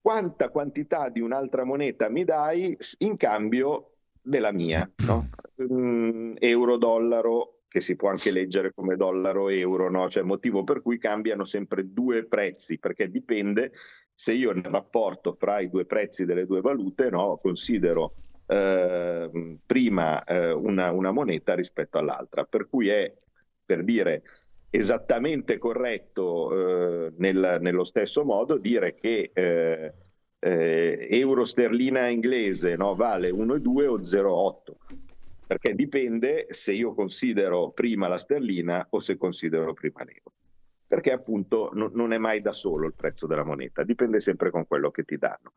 [0.00, 5.26] quanta quantità di un'altra moneta mi dai in cambio della mia, no?
[5.60, 10.08] mm, euro, dollaro, che si può anche leggere come dollaro, euro, no?
[10.08, 13.72] cioè motivo per cui cambiano sempre due prezzi, perché dipende
[14.20, 18.14] se io nel rapporto fra i due prezzi delle due valute no, considero
[18.46, 23.14] eh, prima eh, una, una, moneta rispetto all'altra, per cui è
[23.64, 24.24] per dire
[24.70, 29.94] esattamente corretto eh, nel, nello stesso modo dire che eh,
[30.40, 34.96] eh, euro sterlina inglese no, vale 1,2 o 0,8
[35.46, 40.32] perché dipende se io considero prima la sterlina o se considero prima l'euro
[40.88, 44.66] perché appunto no, non è mai da solo il prezzo della moneta, dipende sempre con
[44.66, 45.52] quello che ti danno.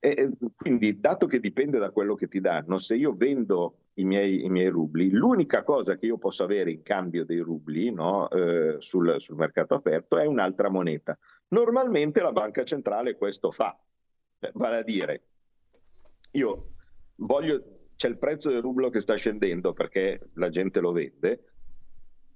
[0.00, 4.44] E quindi, dato che dipende da quello che ti danno, se io vendo i miei,
[4.44, 8.76] i miei rubli, l'unica cosa che io posso avere in cambio dei rubli no, eh,
[8.80, 11.16] sul, sul, mercato aperto è un'altra moneta.
[11.48, 13.78] Normalmente la banca centrale questo fa,
[14.40, 15.22] eh, vale a dire,
[16.32, 16.72] io
[17.14, 21.53] voglio, c'è il prezzo del rublo che sta scendendo perché la gente lo vende,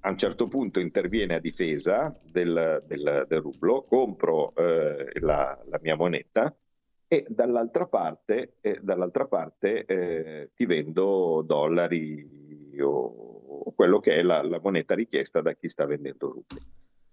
[0.00, 5.78] a un certo punto interviene a difesa del, del, del rublo, compro eh, la, la
[5.82, 6.54] mia moneta
[7.08, 12.90] e dall'altra parte, eh, dall'altra parte eh, ti vendo dollari o,
[13.64, 16.60] o, quello che è la, la, moneta richiesta da chi sta vendendo rubli.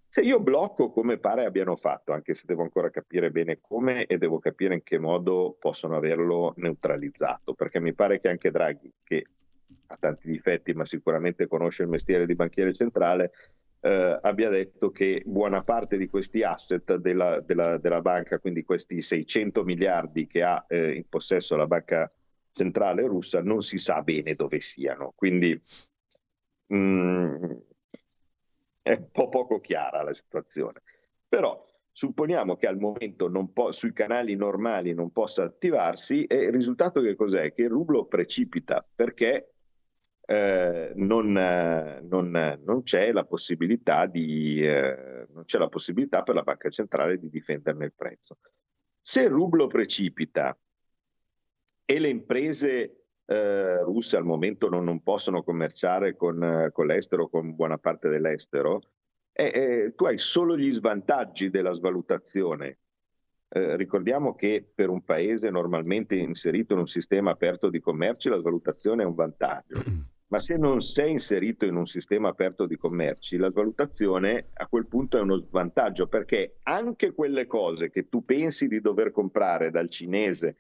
[0.08, 4.18] Se io blocco come pare abbiano fatto, anche se devo ancora capire bene come e
[4.18, 9.26] devo capire in che modo possono averlo neutralizzato, perché mi pare che anche Draghi, che
[9.88, 13.32] ha tanti difetti ma sicuramente conosce il mestiere di banchiere centrale,
[13.82, 19.02] eh, abbia detto che buona parte di questi asset della, della, della banca, quindi questi
[19.02, 22.12] 600 miliardi che ha eh, in possesso la banca
[22.52, 25.62] centrale russa non si sa bene dove siano, quindi
[26.68, 27.52] mh, mm,
[28.82, 30.82] è un po' poco chiara la situazione.
[31.28, 37.02] Però supponiamo che al momento po- sui canali normali non possa attivarsi e il risultato
[37.02, 37.54] che cos'è?
[37.54, 39.55] Che il rublo precipita perché
[40.26, 46.42] eh, non, non, non, c'è la possibilità di, eh, non c'è la possibilità per la
[46.42, 48.38] banca centrale di difenderne il prezzo.
[49.00, 50.58] Se il rublo precipita
[51.86, 57.54] e le imprese eh, russe al momento non, non possono commerciare con, con, l'estero, con
[57.54, 58.82] buona parte dell'estero,
[59.32, 62.80] eh, eh, tu hai solo gli svantaggi della svalutazione.
[63.50, 68.40] Eh, ricordiamo che per un paese normalmente inserito in un sistema aperto di commerci la
[68.40, 69.84] svalutazione è un vantaggio.
[70.28, 74.88] Ma se non sei inserito in un sistema aperto di commerci, la svalutazione a quel
[74.88, 79.90] punto è uno svantaggio perché anche quelle cose che tu pensi di dover comprare dal
[79.90, 80.58] cinese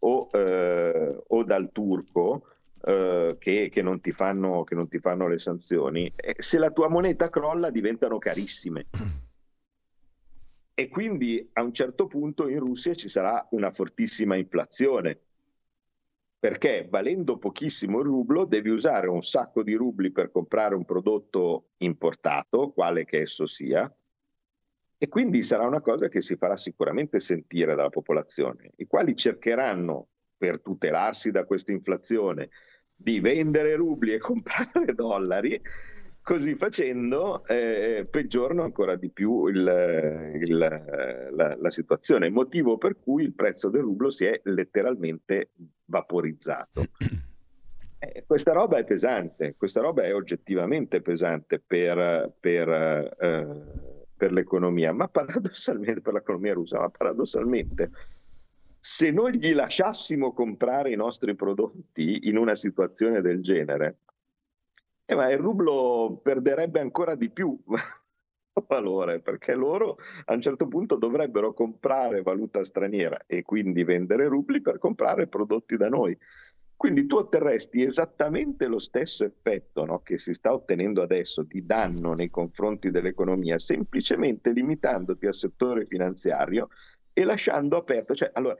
[0.00, 2.46] o, eh, o dal turco
[2.84, 6.88] eh, che, che, non fanno, che, non ti fanno, le sanzioni, eh, se la tua
[6.88, 8.86] moneta crolla diventano carissime.
[10.74, 15.22] E quindi a un certo punto in Russia ci sarà una fortissima inflazione,
[16.38, 21.70] perché valendo pochissimo il rublo devi usare un sacco di rubli per comprare un prodotto
[21.78, 23.92] importato, quale che esso sia,
[25.00, 30.08] e quindi sarà una cosa che si farà sicuramente sentire dalla popolazione, i quali cercheranno,
[30.36, 32.50] per tutelarsi da questa inflazione,
[32.94, 35.60] di vendere rubli e comprare dollari,
[36.28, 43.22] così facendo eh, peggiorano ancora di più il, il, la, la, situazione, motivo per cui
[43.22, 45.52] il prezzo del rublo si è letteralmente
[45.86, 46.84] vaporizzato.
[48.00, 53.62] Eh, questa roba è pesante, questa roba è oggettivamente pesante per, per eh,
[54.16, 57.90] per l'economia, ma paradossalmente per l'economia russa, ma paradossalmente
[58.78, 63.96] se noi gli lasciassimo comprare i nostri prodotti in una situazione del genere,
[65.10, 67.58] eh, ma il rublo perderebbe ancora di più
[68.68, 74.60] valore perché loro a un certo punto dovrebbero comprare valuta straniera e quindi vendere rubli
[74.60, 76.14] per comprare prodotti da noi.
[76.76, 82.12] Quindi tu otterresti esattamente lo stesso effetto no, che si sta ottenendo adesso di danno
[82.12, 86.68] nei confronti dell'economia, semplicemente limitandoti al settore finanziario
[87.14, 88.14] e lasciando aperto.
[88.14, 88.56] Cioè, allora,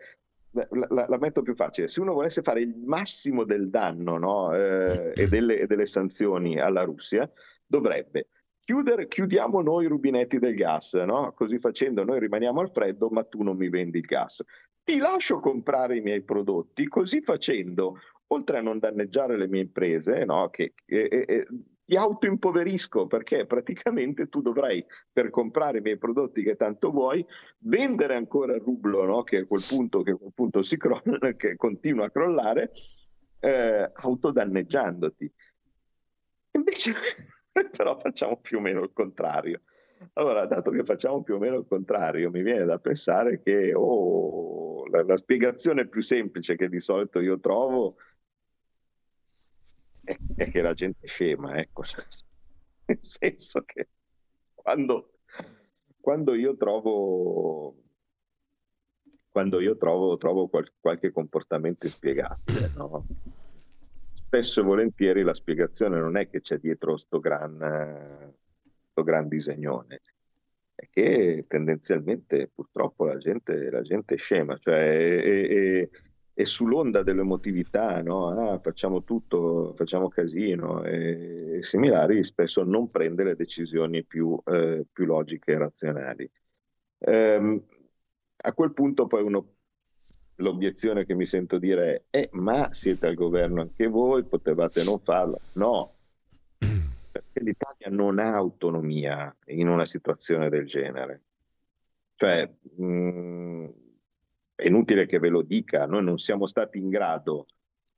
[0.53, 5.13] la, la, metto più facile, se uno volesse fare il massimo del danno no, eh,
[5.15, 7.31] e, delle, e, delle, sanzioni alla Russia,
[7.67, 8.29] dovrebbe
[8.65, 11.33] chiudere, chiudiamo noi i rubinetti del gas, no?
[11.35, 14.43] così facendo noi rimaniamo al freddo, ma tu non mi vendi il gas
[14.89, 20.25] ti lascio comprare i miei prodotti, così facendo, oltre a non danneggiare le mie imprese,
[20.25, 21.47] no, che, eh, eh,
[21.89, 27.25] ti autoimpoverisco perché praticamente tu dovrai, per comprare i miei prodotti che tanto vuoi,
[27.61, 31.33] vendere ancora il rublo, no, che a quel punto, che a quel punto si crolla,
[31.35, 32.73] che continua a crollare,
[33.41, 35.33] eh, autodanneggiandoti.
[36.51, 36.93] Invece,
[37.75, 39.63] però facciamo più o meno il contrario.
[40.13, 44.87] Allora, dato che facciamo più o meno il contrario, mi viene da pensare che oh,
[44.91, 47.97] la, la, spiegazione più semplice che di solito io trovo
[50.35, 51.83] è, che la gente è scema, ecco.
[52.87, 53.89] Nel senso che
[54.55, 55.19] quando,
[56.01, 57.75] quando io trovo
[59.29, 63.07] quando io trovo, trovo qual, qualche comportamento inspiegabile, no?
[64.11, 70.01] spesso e volentieri la spiegazione non è che c'è dietro sto gran questo gran disegnone
[70.75, 75.89] è che tendenzialmente purtroppo la gente, la gente è scema, cioè è, è,
[76.39, 78.29] è sull'onda dell'emotività, no?
[78.29, 84.87] ah, facciamo tutto, facciamo casino e, e, similari, spesso non prende le decisioni più, eh,
[84.93, 86.31] più logiche e razionali.
[86.99, 87.61] Ehm,
[88.37, 89.55] a quel punto poi uno
[90.37, 95.01] l'obiezione che mi sento dire è eh, ma siete al governo anche voi, potevate non
[95.01, 95.41] farlo.
[95.55, 95.93] No,
[96.59, 101.23] perché l'Italia non ha autonomia in una situazione del genere.
[102.15, 103.69] Cioè, mh,
[104.59, 107.47] è inutile che ve lo dica, noi non siamo stati in grado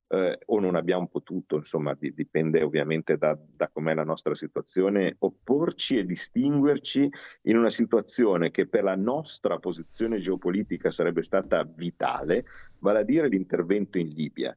[0.08, 5.16] eh, o non abbiamo potuto, insomma, di, dipende ovviamente da, da com'è la nostra situazione,
[5.20, 7.08] opporci e distinguerci
[7.44, 12.44] in una situazione che per la nostra posizione geopolitica sarebbe stata vitale,
[12.80, 14.54] vale a dire l'intervento in Libia.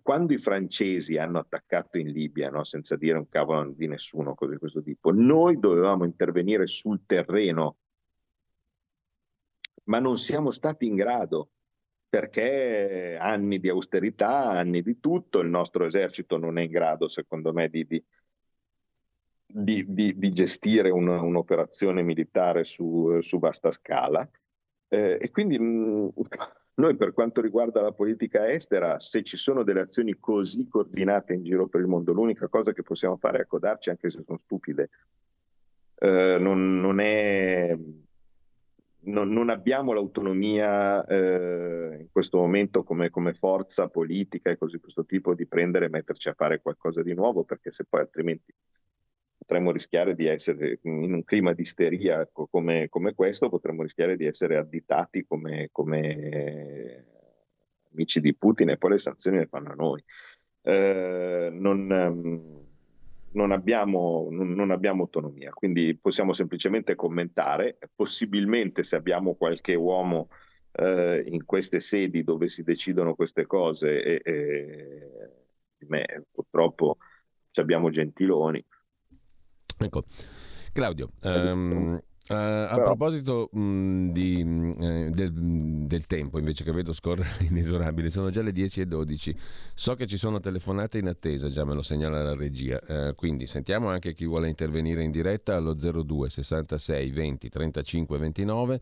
[0.00, 4.52] Quando i francesi hanno attaccato in Libia, no, senza dire un cavolo di nessuno, cose
[4.52, 7.76] di questo tipo, noi dovevamo intervenire sul terreno,
[9.88, 11.50] ma non siamo stati in grado
[12.08, 17.52] perché anni di austerità, anni di tutto, il nostro esercito non è in grado, secondo
[17.52, 24.28] me, di, di, di, di gestire un, un'operazione militare su, su, vasta scala.
[24.88, 26.08] Eh, e quindi mh, mm,
[26.78, 31.42] Noi per quanto riguarda la politica estera, se ci sono delle azioni così coordinate in
[31.42, 34.90] giro per il mondo, l'unica cosa che possiamo fare è accodarci anche se sono stupide.
[35.96, 37.76] Eh, non, non, è,
[39.00, 44.82] non, non, abbiamo l'autonomia eh, in questo momento come, come, forza politica e così di
[44.82, 48.52] questo tipo di prendere e metterci a fare qualcosa di nuovo, perché se poi altrimenti
[49.38, 54.26] potremmo rischiare di essere in un clima di isteria come, come questo, potremmo rischiare di
[54.26, 57.04] essere additati come, come,
[57.92, 60.02] amici di Putin e poi le sanzioni le fanno a noi.
[60.62, 62.67] Eh, non, ehm,
[63.38, 70.28] non, abbiamo, non, abbiamo, autonomia, quindi possiamo semplicemente commentare, possibilmente se abbiamo qualche uomo
[70.72, 76.98] eh, in queste sedi dove si decidono queste cose, e, e, me, purtroppo
[77.54, 78.64] abbiamo Gentiloni,
[79.80, 80.04] Ecco,
[80.72, 82.84] Claudio, um, Uh, a Però...
[82.84, 88.52] proposito mh, di, mh, del, del, tempo, invece che vedo scorrere inesorabile, sono già le
[88.52, 89.36] 10 e 12.
[89.74, 92.80] So che ci sono telefonate in attesa, già me lo segnala la regia.
[92.86, 98.80] Uh, quindi sentiamo anche chi vuole intervenire in diretta allo 02 66 20 35 29.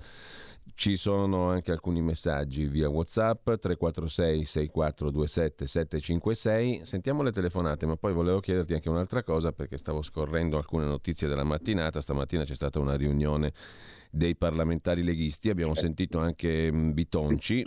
[0.74, 6.84] Ci sono anche alcuni messaggi via WhatsApp 346 6427 756.
[6.84, 11.28] Sentiamo le telefonate, ma poi volevo chiederti anche un'altra cosa perché stavo scorrendo alcune notizie
[11.28, 12.00] della mattinata.
[12.00, 13.52] Stamattina c'è stata una riunione
[14.16, 15.76] dei parlamentari leghisti, abbiamo eh.
[15.76, 17.64] sentito anche mm, Bitonci.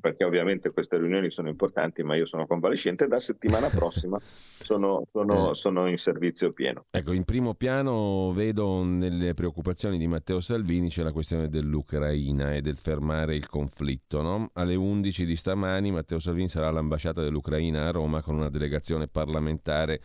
[0.00, 4.18] Perché ovviamente queste riunioni sono importanti, ma io sono convalescente, da settimana prossima
[4.62, 5.54] sono, sono, eh.
[5.54, 6.84] sono, in servizio pieno.
[6.90, 12.60] Ecco, in primo piano vedo nelle preoccupazioni di Matteo Salvini c'è la questione dell'Ucraina e
[12.60, 14.22] del fermare il conflitto.
[14.22, 14.50] No?
[14.52, 20.00] Alle 11 di stamani Matteo Salvini sarà all'ambasciata dell'Ucraina a Roma con una delegazione parlamentare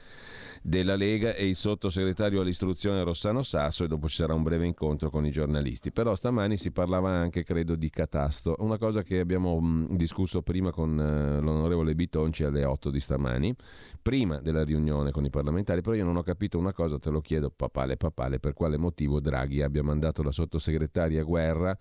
[0.62, 5.10] della Lega e il sottosegretario all'istruzione Rossano Sasso e dopo ci sarà un breve incontro
[5.10, 5.92] con i giornalisti.
[5.92, 10.72] Però stamani si parlava anche, credo, di catasto, una cosa che abbiamo mh, discusso prima
[10.72, 13.56] con uh, l'onorevole Bitonci alle 8 di stamani,
[14.02, 17.22] prima della riunione con i parlamentari, però io non ho capito una cosa, te lo
[17.22, 21.78] chiedo papale papale, per quale motivo Draghi abbia mandato la sottosegretaria Guerra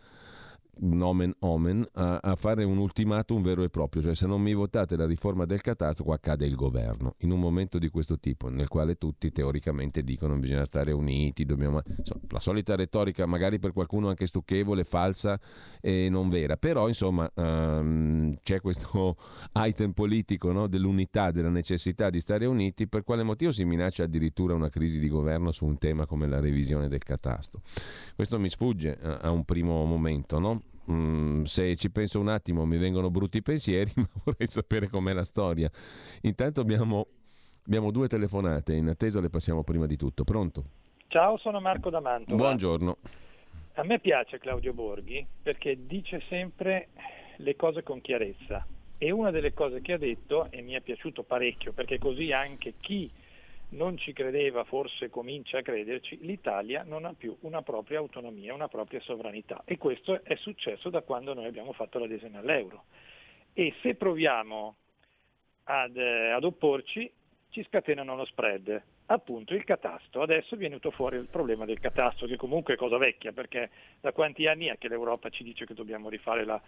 [0.80, 4.96] nomen omen, a, a, fare un ultimatum vero e proprio, cioè se non mi votate
[4.96, 8.68] la riforma del catasto qua cade il governo, in un momento di questo tipo nel
[8.68, 11.82] quale tutti teoricamente dicono bisogna stare uniti, dobbiamo...
[11.96, 15.38] Insomma, la solita retorica magari per qualcuno anche stucchevole, falsa
[15.80, 19.16] e non vera, però insomma um, c'è questo
[19.54, 24.54] item politico no, dell'unità, della necessità di stare uniti, per quale motivo si minaccia addirittura
[24.54, 27.60] una crisi di governo su un tema come la revisione del catasto.
[28.14, 30.62] Questo mi sfugge a, a un primo momento, no?
[30.90, 35.24] Mm, se ci penso un attimo mi vengono brutti pensieri, ma vorrei sapere com'è la
[35.24, 35.70] storia.
[36.22, 37.06] Intanto abbiamo,
[37.64, 40.24] abbiamo due telefonate, in attesa le passiamo prima di tutto.
[40.24, 40.64] Pronto?
[41.06, 42.34] Ciao, sono Marco D'Amanto.
[42.34, 42.96] Buongiorno.
[43.74, 46.88] A me piace Claudio Borghi perché dice sempre
[47.36, 48.66] le cose con chiarezza
[48.98, 52.74] e una delle cose che ha detto, e mi è piaciuto parecchio perché così anche
[52.78, 53.10] chi
[53.70, 58.68] non ci credeva, forse comincia a crederci, l'Italia non ha più una propria autonomia, una
[58.68, 62.84] propria sovranità e questo è successo da quando noi abbiamo fatto l'adesione all'euro.
[63.52, 64.76] E se proviamo
[65.64, 67.10] ad, eh, ad opporci
[67.50, 70.22] ci scatenano lo spread, appunto il catasto.
[70.22, 74.12] Adesso è venuto fuori il problema del catasto, che comunque è cosa vecchia, perché da
[74.12, 76.60] quanti anni è che l'Europa ci dice che dobbiamo rifare la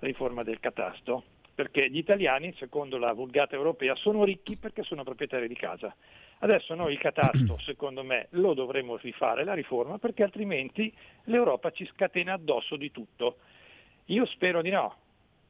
[0.00, 1.24] riforma del catasto?
[1.54, 5.94] Perché gli italiani, secondo la vulgata europea, sono ricchi perché sono proprietari di casa.
[6.38, 10.92] Adesso noi il catasto, secondo me, lo dovremmo rifare la riforma perché altrimenti
[11.24, 13.36] l'Europa ci scatena addosso di tutto.
[14.06, 14.96] Io spero di no,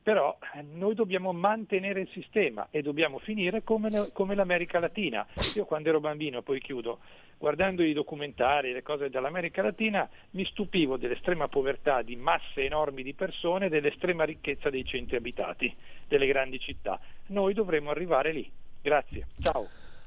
[0.05, 5.27] però eh, noi dobbiamo mantenere il sistema e dobbiamo finire come, come, l'America Latina.
[5.57, 6.99] Io quando ero bambino, poi chiudo,
[7.39, 13.15] guardando i documentari, le cose dell'America Latina, mi stupivo dell'estrema povertà di masse enormi di
[13.15, 15.75] persone e dell'estrema ricchezza dei centri abitati,
[16.07, 17.01] delle grandi città.
[17.29, 18.49] Noi dovremmo arrivare lì.
[18.83, 19.67] Grazie, ciao.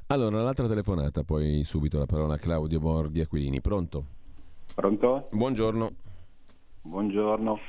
[0.09, 3.61] Allora, l'altra telefonata, poi subito la parola a Claudio Borghi Aquilini.
[3.61, 4.05] Pronto?
[4.75, 5.27] Pronto?
[5.31, 5.89] Buongiorno.
[6.83, 7.59] Buongiorno.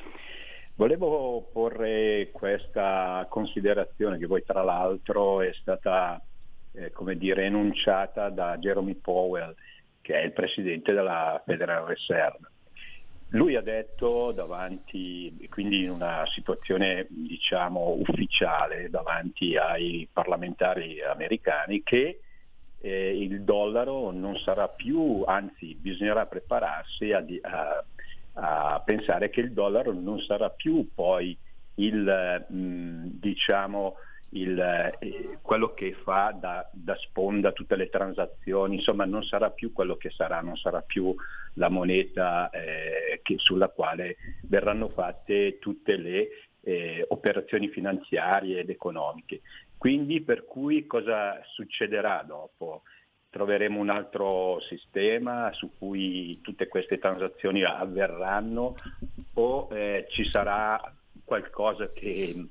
[0.78, 6.22] Volevo porre questa considerazione che poi tra l'altro è stata,
[6.70, 9.56] eh, come dire, enunciata da Jeremy Powell,
[10.00, 12.48] che è il presidente della Federal Reserve.
[13.30, 22.20] Lui ha detto davanti, quindi in una situazione diciamo ufficiale davanti ai parlamentari americani, che
[22.80, 27.84] eh, il dollaro non sarà più, anzi bisognerà prepararsi a, a,
[28.40, 31.36] a, pensare che il dollaro non sarà più poi
[31.76, 33.96] il, mh, diciamo,
[34.30, 39.72] il, eh, quello che fa da, da, sponda tutte le transazioni, insomma non sarà più
[39.72, 41.14] quello che sarà, non sarà più
[41.54, 46.28] la moneta eh, che, sulla quale verranno fatte tutte le
[46.62, 49.40] eh, operazioni finanziarie ed economiche.
[49.76, 52.82] Quindi per cui cosa succederà dopo?
[53.38, 58.74] Troveremo un altro sistema su cui tutte queste transazioni avverranno
[59.34, 60.92] o eh, ci sarà
[61.24, 62.48] qualcosa che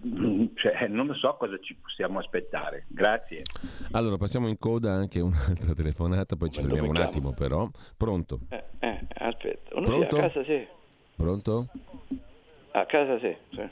[0.54, 2.84] cioè, non lo so cosa ci possiamo aspettare.
[2.86, 3.42] Grazie.
[3.90, 7.68] Allora, passiamo in coda anche un'altra telefonata, poi ci fermiamo un attimo però.
[7.96, 8.38] Pronto?
[8.50, 10.16] Eh, eh, aspetta, Pronto?
[10.16, 10.64] a casa sì.
[11.16, 11.66] Pronto?
[12.70, 13.36] A casa sì.
[13.50, 13.68] sì.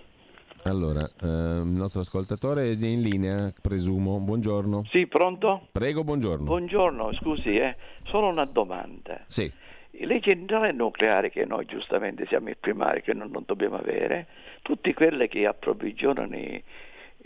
[0.69, 4.19] Allora, eh, il nostro ascoltatore è in linea, presumo.
[4.21, 4.85] Buongiorno.
[4.91, 5.69] Sì, pronto?
[5.73, 6.45] Prego, buongiorno.
[6.45, 7.77] Buongiorno, scusi, eh.
[8.05, 9.23] solo una domanda.
[9.27, 9.51] Sì.
[9.91, 14.27] Le centrali nucleari che noi giustamente siamo i primari, che non, non dobbiamo avere,
[14.63, 16.37] tutte quelle che approvvigionano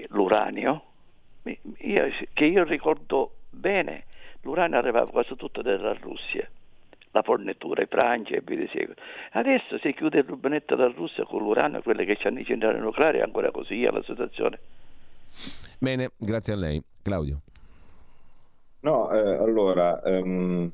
[0.09, 0.83] l'uranio,
[1.79, 4.05] io, che io ricordo bene,
[4.43, 6.49] l'uranio arrivava quasi tutto dalla Russia,
[7.13, 9.01] la fornitura, i Francia e via di seguito.
[9.33, 13.19] Adesso si chiude il rubinetto dalla Russia con l'uranio, quelle che hanno i centrali nucleari,
[13.19, 14.59] è ancora così è la situazione.
[15.79, 16.83] Bene, grazie a lei.
[17.03, 17.41] Claudio.
[18.81, 20.71] No, eh, allora, um,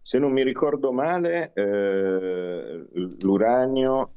[0.00, 2.84] se non mi ricordo male, eh,
[3.20, 4.10] l'uranio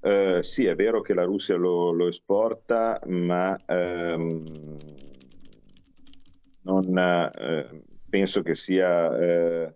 [0.00, 4.76] eh, sì, è vero che la Russia lo, lo esporta, ma ehm,
[6.60, 9.74] non, eh, penso che sia,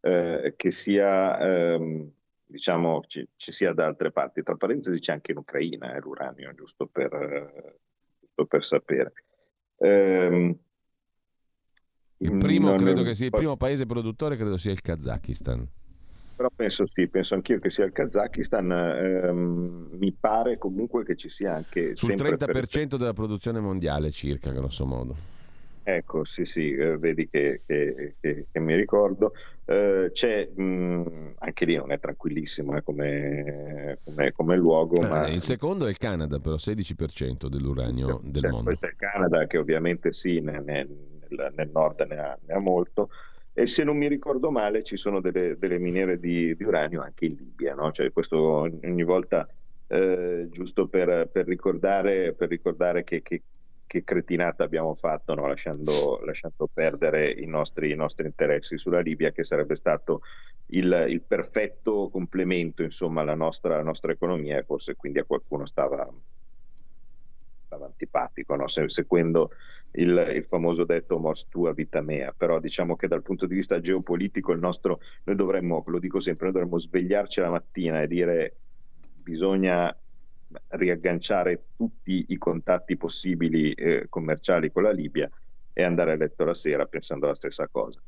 [0.00, 2.10] eh, eh che sia ehm,
[2.46, 4.42] diciamo, ci, ci, sia da altre parti.
[4.42, 7.76] Tra parentesi c'è anche in Ucraina eh, l'uranio, giusto per,
[8.18, 9.12] giusto per sapere.
[9.78, 10.56] Ehm,
[12.18, 15.66] il primo, credo che sia il primo paese produttore, credo sia il Kazakistan
[16.40, 21.28] però penso sì, penso anch'io che sia il Kazakistan, ehm, mi pare comunque che ci
[21.28, 21.94] sia anche...
[21.94, 22.86] Sul 30% per...
[22.96, 25.14] della produzione mondiale circa, grosso modo.
[25.96, 29.32] Ecco, sì, sì, eh, vedi che, che, che, che, mi ricordo.
[29.64, 35.02] Eh, c'è, mh, anche lì non è tranquillissimo eh, come, come, come, luogo.
[35.02, 35.28] Eh, ma...
[35.28, 38.72] Il secondo è il Canada, però 16% dell'uranio c'è, del c'è, mondo.
[38.72, 40.88] C'è il Canada che ovviamente sì, nel, nel,
[41.28, 43.10] nel nord ne ha, ne ha molto
[43.52, 47.26] e se non mi ricordo male ci sono delle, delle miniere di, di, uranio anche
[47.26, 47.90] in Libia, no?
[47.90, 48.38] cioè questo
[48.82, 49.46] ogni volta
[49.88, 53.42] eh, giusto per, per, ricordare, per ricordare che, che,
[53.90, 55.48] che, cretinata abbiamo fatto no?
[55.48, 60.22] lasciando, lasciando, perdere i nostri, i nostri, interessi sulla Libia che sarebbe stato
[60.66, 66.08] il, il perfetto complemento insomma alla nostra, nostra, economia e forse quindi a qualcuno stava,
[67.64, 68.68] stava antipatico, no?
[68.68, 69.50] Se, seguendo
[69.92, 73.80] il, il, famoso detto mors tua vita mea, però diciamo che dal punto di vista
[73.80, 78.54] geopolitico il nostro, noi dovremmo, lo dico sempre, noi dovremmo svegliarci la mattina e dire
[79.20, 79.92] bisogna
[80.68, 85.30] riagganciare tutti i contatti possibili eh, commerciali con la Libia
[85.72, 88.00] e andare a letto la sera pensando alla stessa cosa.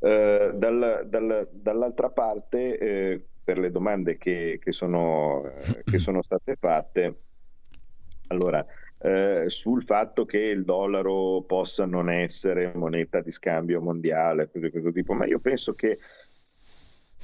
[0.00, 6.22] Eh, dal, dal, dall'altra parte, eh, per le domande che, che, sono, eh, che sono
[6.22, 7.14] state fatte,
[8.28, 8.64] allora,
[9.00, 14.70] eh, sul fatto che il dollaro possa non essere moneta di scambio mondiale, cose di
[14.70, 15.98] questo tipo, ma io penso che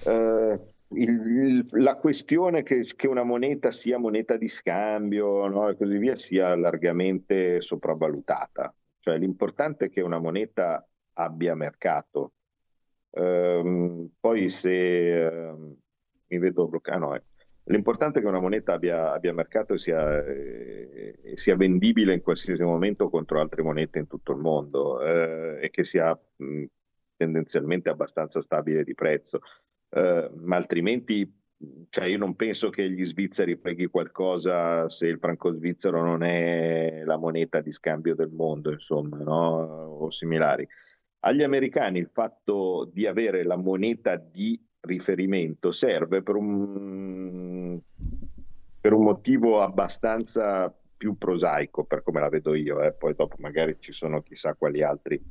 [0.05, 0.61] eh,
[0.97, 6.17] il, la questione che, che, una moneta sia moneta di scambio no, e così via
[6.17, 8.75] sia largamente sopravvalutata.
[9.01, 12.33] Cioè l'importante è che una moneta abbia mercato.
[13.11, 15.77] Um, poi se uh,
[16.27, 17.33] mi vedo bloccato, no, ecco.
[17.67, 22.63] L'importante è che una moneta abbia, abbia mercato e sia, eh, sia, vendibile in qualsiasi
[22.63, 26.65] momento contro altre monete in tutto il mondo eh, e che sia mh,
[27.17, 29.41] tendenzialmente abbastanza stabile di prezzo.
[29.95, 31.43] Eh, ma altrimenti
[31.89, 37.05] cioè io non penso che gli svizzeri freghi qualcosa se il franco svizzero non è
[37.05, 39.97] la moneta di scambio del mondo, insomma, no?
[40.01, 40.67] o similari.
[41.21, 47.81] Agli americani il fatto di avere la moneta di riferimento serve per un,
[48.81, 52.93] per un motivo abbastanza più prosaico per come la vedo io, eh.
[52.93, 55.23] poi dopo magari ci sono chissà quali, altri,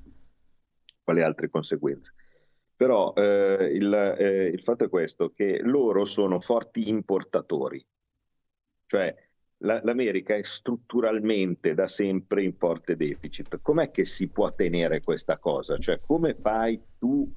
[1.04, 2.14] quali altre conseguenze.
[2.76, 7.86] Però eh, il, eh, il fatto è questo, che loro sono forti importatori,
[8.86, 9.16] cioè
[9.64, 13.60] la, l'America è strutturalmente da sempre in forte deficit.
[13.62, 15.78] Com'è che si può tenere questa cosa?
[15.78, 17.32] Cioè come fai tu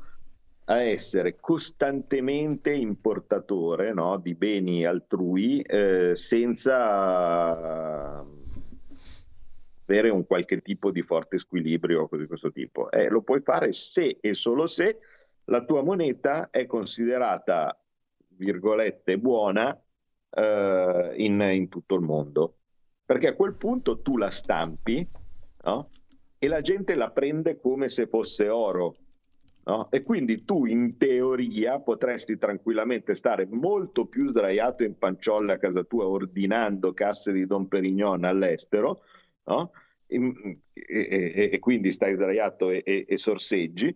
[0.68, 8.24] a essere costantemente importatore no, di beni altrui eh, senza
[9.88, 12.90] avere un qualche tipo di forte squilibrio di questo tipo.
[12.90, 14.98] Eh, lo puoi fare se e solo se
[15.46, 17.78] la tua moneta è considerata,
[18.28, 19.78] virgolette, buona
[20.30, 22.56] eh, in, in tutto il mondo.
[23.04, 25.08] perché a quel punto tu la stampi
[25.64, 25.90] no?
[26.38, 28.96] e la gente la prende come se fosse oro.
[29.66, 29.90] No?
[29.90, 35.82] E quindi tu in teoria potresti tranquillamente stare molto più sdraiato in panciolla a casa
[35.82, 39.02] tua ordinando casse di Don Perignon all'estero
[39.44, 39.72] no?
[40.06, 43.92] e, e, e, quindi stai sdraiato e, e sorseggi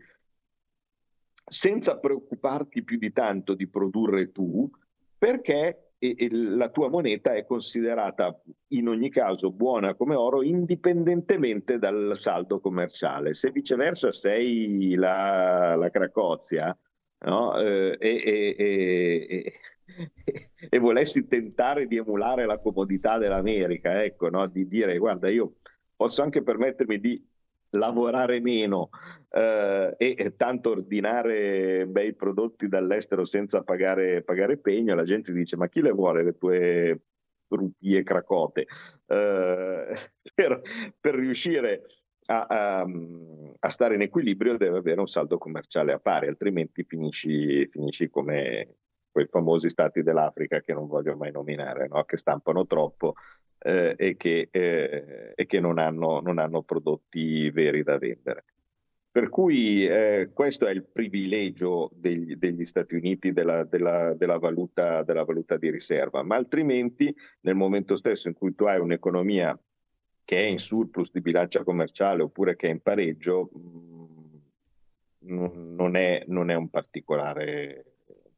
[1.50, 4.70] senza preoccuparti più di tanto di produrre tu
[5.18, 11.78] perché e, e la tua moneta è considerata in ogni caso buona come oro indipendentemente
[11.78, 13.34] dal saldo commerciale.
[13.34, 16.76] Se viceversa sei la, la Cracozia
[17.26, 17.58] no?
[17.58, 19.52] eh, e, e,
[20.70, 24.46] e, volessi tentare di emulare la comodità dell'America, ecco, no?
[24.46, 25.56] di dire guarda io
[25.94, 27.29] posso anche permettermi di
[27.70, 28.90] lavorare meno
[29.30, 35.68] eh, e tanto ordinare bei prodotti dall'estero senza pagare, pagare pegno, la gente dice ma
[35.68, 37.00] chi le vuole le tue
[37.48, 38.66] rupie cracote?
[39.06, 39.94] Eh,
[40.34, 40.60] per,
[40.98, 41.86] per, riuscire
[42.26, 42.86] a, a,
[43.58, 48.76] a, stare in equilibrio deve avere un saldo commerciale a pari, altrimenti finisci, finisci come
[49.10, 52.04] quei famosi stati dell'Africa che non voglio mai nominare, no?
[52.04, 53.14] che stampano troppo
[53.58, 58.44] eh, e che, eh, e che non, hanno, non, hanno, prodotti veri da vendere.
[59.12, 65.02] Per cui eh, questo è il privilegio degli, degli Stati Uniti della, della, della, valuta,
[65.02, 69.58] della, valuta, di riserva, ma altrimenti nel momento stesso in cui tu hai un'economia
[70.24, 74.00] che è in surplus di bilancia commerciale oppure che è in pareggio, mm,
[75.22, 77.84] non, è, non, è, un particolare,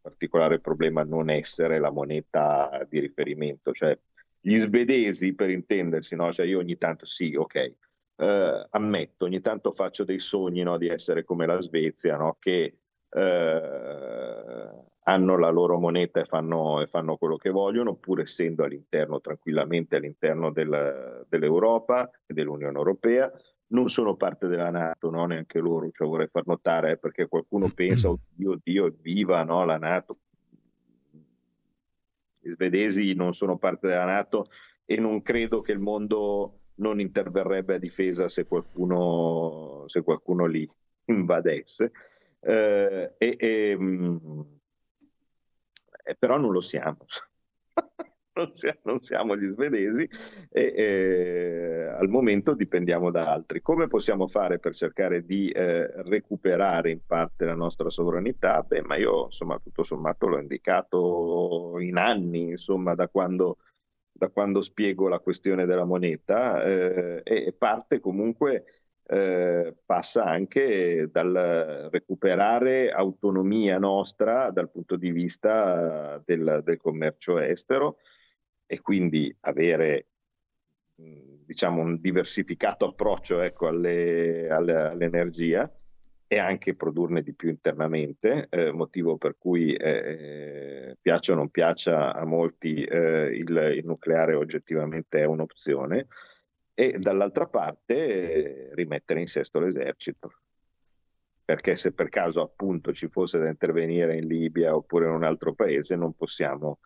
[0.03, 3.73] particolare problema non essere la moneta di riferimento.
[3.73, 3.99] Cioè,
[4.41, 6.33] gli svedesi, per intendersi, no?
[6.33, 7.75] cioè io ogni tanto sì, ok,
[8.17, 12.37] eh, ammetto, ogni tanto faccio dei sogni no, di essere come la Svezia, no?
[12.41, 12.79] che
[13.09, 14.71] eh,
[15.05, 19.97] hanno la loro moneta e fanno, e fanno, quello che vogliono, pur essendo all'interno, tranquillamente
[19.97, 23.31] all'interno del, dell'Europa e dell'Unione Europea,
[23.73, 25.27] non sono parte della Nato, no?
[25.27, 29.65] neanche loro, cioè vorrei far notare, eh, perché qualcuno pensa, oddio, Dio, viva no?
[29.65, 30.19] la Nato,
[32.41, 34.47] i svedesi non sono parte della Nato
[34.85, 40.69] e non credo che il mondo non interverrebbe a difesa se qualcuno, se qualcuno li
[41.07, 41.93] invadesse.
[42.41, 44.61] Eh, e, e, mh,
[46.05, 47.07] eh, però non lo siamo.
[48.85, 50.09] non, siamo, gli svedesi
[50.51, 53.61] e eh, al momento dipendiamo da altri.
[53.61, 58.63] Come possiamo fare per cercare di eh, recuperare in parte la nostra sovranità?
[58.63, 63.59] Beh, ma io insomma tutto sommato l'ho indicato in anni, insomma da quando,
[64.11, 68.65] da quando spiego la questione della moneta eh, e parte comunque
[69.05, 77.99] eh, passa anche dal recuperare autonomia nostra dal punto di vista del, del commercio estero
[78.73, 80.07] e quindi avere
[81.45, 85.71] diciamo, un diversificato approccio ecco, alle, alle, all'energia
[86.27, 92.15] e anche produrne di più internamente, eh, motivo per cui eh, piaccia o non piaccia
[92.15, 96.07] a molti eh, il, il, nucleare oggettivamente è un'opzione
[96.73, 100.33] e dall'altra parte rimettere in sesto l'esercito.
[101.45, 105.53] Perché se per caso appunto ci fosse da intervenire in Libia oppure in un altro
[105.53, 106.79] paese non possiamo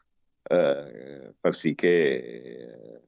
[0.48, 3.00] eh, far sì che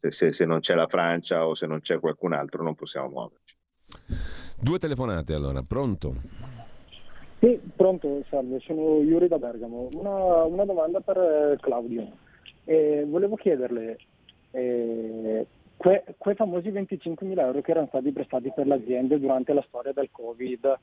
[0.00, 3.08] eh, se, se, non c'è la Francia o se non c'è qualcun altro non possiamo
[3.08, 3.54] muoverci.
[4.60, 6.14] Due telefonate allora, pronto?
[7.40, 9.88] Sì, pronto, salve, sono Iuri da Bergamo.
[9.92, 12.10] Una, una domanda per eh, Claudio.
[12.64, 13.98] Eh, volevo chiederle,
[14.52, 19.64] eh, que, quei famosi 25.000 euro che erano stati prestati per le aziende durante la
[19.68, 20.78] storia del Covid,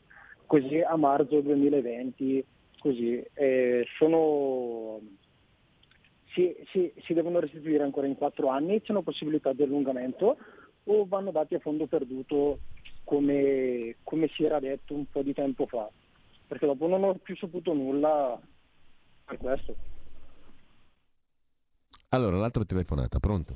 [0.45, 2.45] così a marzo 2020,
[2.79, 4.99] così, eh, sono
[6.33, 10.37] si, si, si, devono restituire ancora in quattro anni, c'è una possibilità di allungamento
[10.85, 12.59] o vanno dati a fondo perduto
[13.03, 15.89] come, come si era detto un po' di tempo fa?
[16.47, 18.39] Perché dopo non ho più saputo nulla
[19.25, 19.75] per questo.
[22.09, 23.55] Allora, l'altra telefonata, pronto?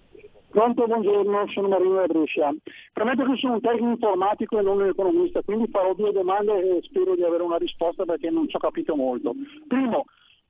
[0.55, 2.53] Pronto, buongiorno, sono Marino da Brescia.
[2.93, 6.81] Premetto che sono un tecnico informatico e non un economista, quindi farò due domande e
[6.83, 9.33] spero di avere una risposta perché non ci ho capito molto.
[9.67, 10.05] Primo,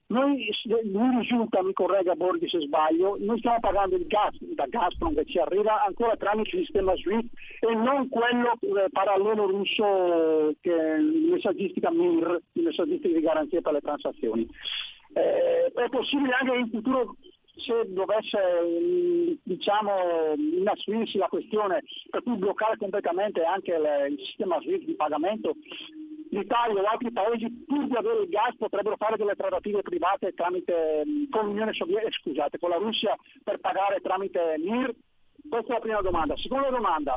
[0.08, 0.50] noi,
[0.84, 5.26] mi risulta, mi corregga Borghi se sbaglio, noi stiamo pagando il gas da Gazprom che
[5.26, 11.30] ci arriva ancora tramite il sistema SWIFT e non quello eh, parallelo russo che il
[11.32, 14.48] messaggistica MIR, il messaggistica di garanzia per le transazioni.
[15.14, 17.16] Eh, è possibile anche in futuro
[17.56, 24.94] se dovesse diciamo, inassuirsi la questione per cui bloccare completamente anche il sistema SWIFT di
[24.94, 25.56] pagamento
[26.30, 31.04] l'Italia o altri paesi pur di avere il gas potrebbero fare delle trattative private tramite,
[31.30, 34.94] con l'Unione Sovietica, scusate, con la Russia per pagare tramite MIR?
[35.48, 36.36] Questa è la prima domanda.
[36.38, 37.16] Seconda domanda,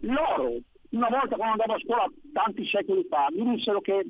[0.00, 0.56] l'oro,
[0.90, 4.04] una volta quando andavo a scuola tanti secoli fa, mi dissero che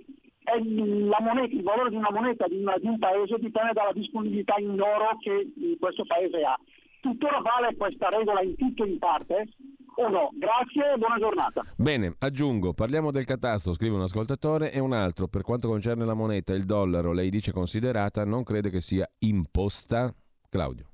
[0.59, 4.81] moneta, il valore di una moneta di, una, di, un paese dipende dalla disponibilità in
[4.81, 6.59] oro che questo paese ha.
[7.01, 9.49] Tuttora vale questa regola in tutto in parte?
[9.97, 10.31] O no?
[10.35, 11.63] Grazie e buona giornata.
[11.77, 16.15] Bene, aggiungo, parliamo del catasto, scrive un ascoltatore, e un altro, per quanto concerne la
[16.15, 20.15] moneta, il dollaro, lei dice considerata, non crede che sia imposta?
[20.49, 20.87] Claudio.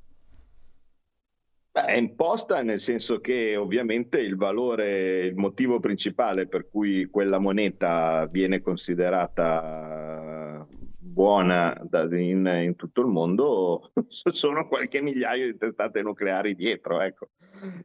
[1.72, 8.26] È imposta nel senso che ovviamente il valore, il motivo principale per cui quella moneta
[8.30, 10.66] viene considerata
[11.07, 11.80] buona
[12.11, 17.00] in, in tutto il mondo sono qualche migliaio di testate nucleari dietro.
[17.00, 17.30] Ecco.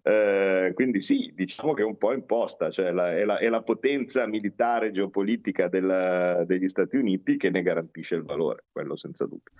[0.04, 3.62] Eh, quindi sì, diciamo che è un po' imposta, cioè la, è, la, è, la,
[3.62, 9.54] potenza militare geopolitica della, degli Stati Uniti che ne garantisce il valore, quello senza dubbio.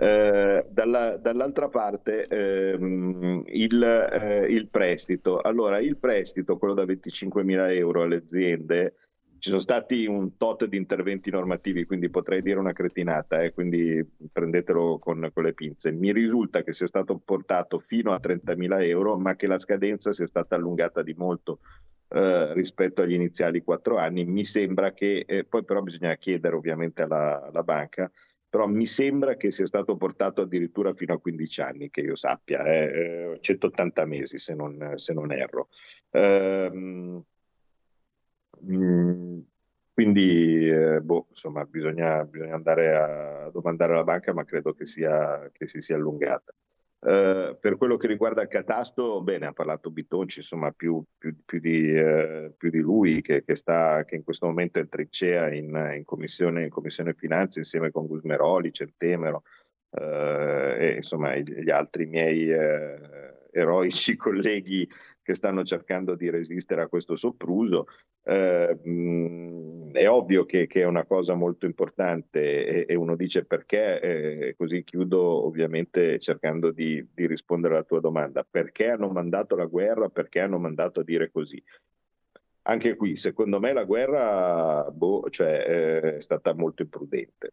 [0.00, 5.40] Eh, dalla, dall'altra parte ehm, il, eh, il, prestito.
[5.40, 8.94] Allora, il prestito, quello da 25.000 euro alle aziende,
[9.38, 14.04] ci sono stati un tot di interventi normativi, quindi potrei dire una cretinata, eh, quindi
[14.32, 15.92] prendetelo con, con, le pinze.
[15.92, 20.26] Mi risulta che sia stato portato fino a 30.000 euro, ma che la scadenza sia
[20.26, 21.60] stata allungata di molto
[22.08, 24.24] eh, rispetto agli iniziali quattro anni.
[24.24, 28.10] Mi sembra che, eh, poi però bisogna chiedere ovviamente alla, alla banca,
[28.48, 32.64] però mi sembra che sia stato portato addirittura fino a 15 anni, che io sappia,
[32.64, 35.68] eh, 180 mesi se non, se non erro.
[36.10, 37.22] Ehm,
[38.64, 39.40] mm,
[39.92, 45.50] quindi, eh, boh, insomma, bisogna, bisogna, andare a domandare alla banca, ma credo che, sia,
[45.52, 46.54] che si sia allungata.
[47.00, 51.58] Eh, per quello che riguarda il catasto, bene, ha parlato Bitonci, insomma, più, più, più,
[51.60, 55.52] di, uh, più di, lui che, che, sta, che, in questo momento è in trincea
[55.52, 59.42] in, in, commissione, in commissione Finanze insieme con Gusmeroli, Centemero
[59.90, 62.50] uh, e insomma gli altri miei
[63.60, 64.88] eroici colleghi
[65.22, 67.86] che stanno cercando di resistere a questo sopruso.
[68.22, 73.44] Eh, mh, è ovvio che, che, è una cosa molto importante e, e uno dice
[73.44, 79.56] perché, eh, così chiudo ovviamente cercando di, di, rispondere alla tua domanda, perché hanno mandato
[79.56, 81.62] la guerra, perché hanno mandato a dire così.
[82.62, 87.52] Anche qui, secondo me, la guerra boh, cioè, eh, è stata molto imprudente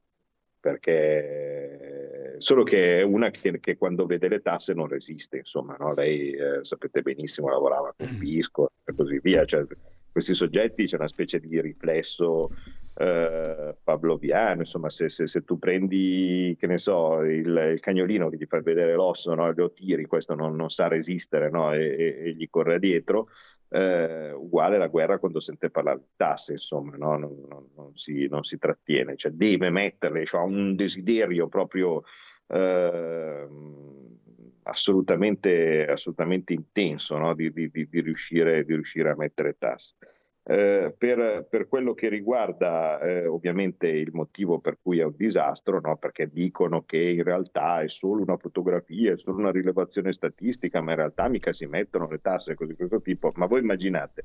[0.65, 5.93] perché solo che è una che, che, quando vede le tasse non resiste, insomma, no?
[5.93, 8.17] lei eh, sapete benissimo lavorava con mm.
[8.17, 9.63] Pisco e così via, cioè,
[10.11, 12.49] questi soggetti c'è una specie di riflesso
[12.95, 18.37] eh, pavloviano, insomma se, se, se, tu prendi, che ne so, il, il, cagnolino che
[18.37, 19.51] ti fa vedere l'osso, no?
[19.51, 21.73] lo tiri, questo non, non sa resistere no?
[21.73, 23.27] e, e, e, gli corre dietro,
[23.69, 27.17] eh, uguale la guerra quando sente parlare di tasse, insomma, no?
[27.17, 32.03] non, non, non, si, non, si, trattiene, cioè deve metterle, cioè, ha un desiderio proprio
[32.47, 33.47] eh,
[34.63, 37.33] assolutamente, assolutamente, intenso no?
[37.33, 39.95] di, di, di, riuscire, di riuscire a mettere tasse.
[40.47, 45.79] Eh, per, per, quello che riguarda eh, ovviamente il motivo per cui è un disastro,
[45.79, 45.97] no?
[45.97, 50.91] perché dicono che in realtà è solo una fotografia, è solo una rilevazione statistica, ma
[50.91, 53.31] in realtà mica si mettono le tasse così di questo tipo.
[53.37, 54.23] Ma voi immaginate,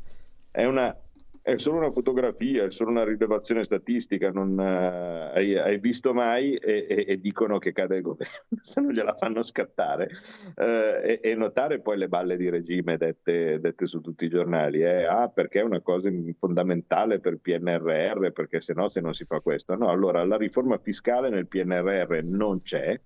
[0.51, 0.95] è una,
[1.43, 6.55] è solo una fotografia, è solo una rilevazione statistica, non, uh, hai, hai, visto mai
[6.55, 10.11] e, e, e, dicono che cade il governo, se non gliela fanno scattare
[10.57, 10.62] uh,
[11.03, 15.05] e, e, notare poi le balle di regime dette, dette su tutti i giornali, eh?
[15.05, 19.24] ah perché è una cosa fondamentale per il PNRR, perché se no se non si
[19.24, 23.01] fa questo, no, allora la riforma fiscale nel PNRR non c'è,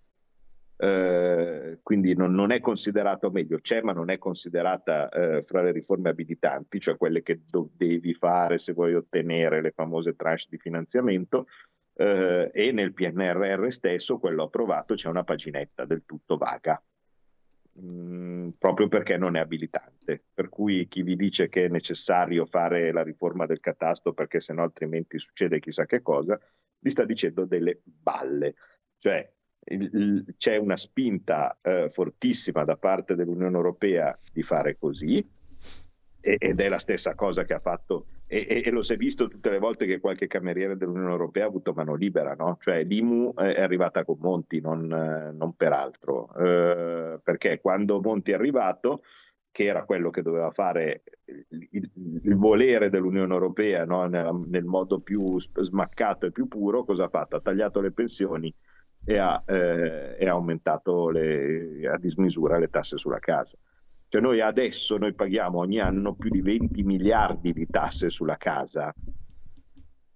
[0.76, 5.72] eh, quindi non, non, è considerato meglio, c'è ma non è considerata eh, fra le
[5.72, 10.58] riforme abilitanti, cioè quelle che do- devi fare se vuoi ottenere le famose tranche di
[10.58, 11.46] finanziamento
[11.94, 16.82] eh, e nel PNRR stesso, quello approvato, c'è una paginetta del tutto vaga.
[17.80, 20.24] Mm, proprio perché non è abilitante.
[20.32, 24.62] Per cui chi vi dice che è necessario fare la riforma del catasto perché sennò
[24.62, 26.38] altrimenti succede chissà che cosa,
[26.78, 28.54] vi sta dicendo delle balle.
[28.98, 29.33] Cioè,
[30.36, 35.26] c'è una spinta eh, fortissima da parte dell'Unione Europea di fare così
[36.20, 38.96] e, ed è la stessa cosa che ha fatto e, e, e, lo si è
[38.96, 42.56] visto tutte le volte che qualche cameriere dell'Unione Europea ha avuto mano libera, no?
[42.60, 48.34] cioè l'IMU è arrivata con Monti, non, non per altro, eh, perché quando Monti è
[48.34, 49.02] arrivato
[49.50, 51.90] che era quello che doveva fare il, il,
[52.24, 54.06] il volere dell'Unione Europea no?
[54.06, 57.36] nel, nel, modo più smaccato e più puro, cosa ha fatto?
[57.36, 58.52] Ha tagliato le pensioni
[59.04, 63.56] e ha, eh, e ha aumentato le, a dismisura le tasse sulla casa.
[64.08, 68.94] Cioè noi adesso noi paghiamo ogni anno più di 20 miliardi di tasse sulla casa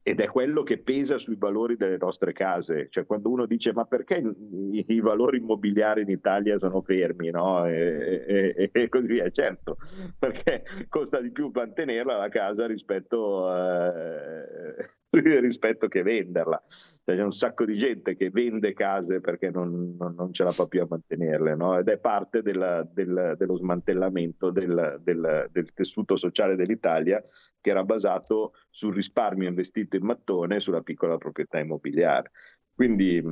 [0.09, 2.89] ed è quello che pesa sui valori delle nostre case.
[2.89, 7.66] Cioè, quando uno dice ma perché i, i valori immobiliari in Italia sono fermi, no?
[7.66, 9.76] E, e, e, così via, certo,
[10.18, 14.86] perché costa di più mantenerla la casa rispetto, eh,
[15.41, 16.62] rispetto che venderla.
[17.09, 20.50] Cioè, c'è un sacco di gente che vende case perché non, non, non ce la
[20.50, 21.78] fa più a mantenerle, no?
[21.78, 27.22] ed è parte della, del, dello smantellamento del, del, del tessuto sociale dell'Italia
[27.62, 32.30] che era basato sul risparmio investito in mattone sulla piccola proprietà immobiliare.
[32.74, 33.24] Quindi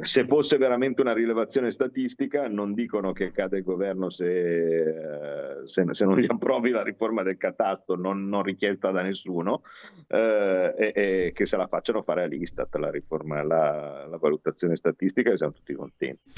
[0.00, 6.04] se fosse veramente una rilevazione statistica, non dicono che cade il governo se, se, se
[6.04, 9.62] non gli approvi la riforma del catasto non, non richiesta da nessuno
[10.08, 15.30] eh, e, e, che se la facciano fare all'Istat la riforma, la, la valutazione statistica
[15.30, 16.32] e siamo tutti contenti.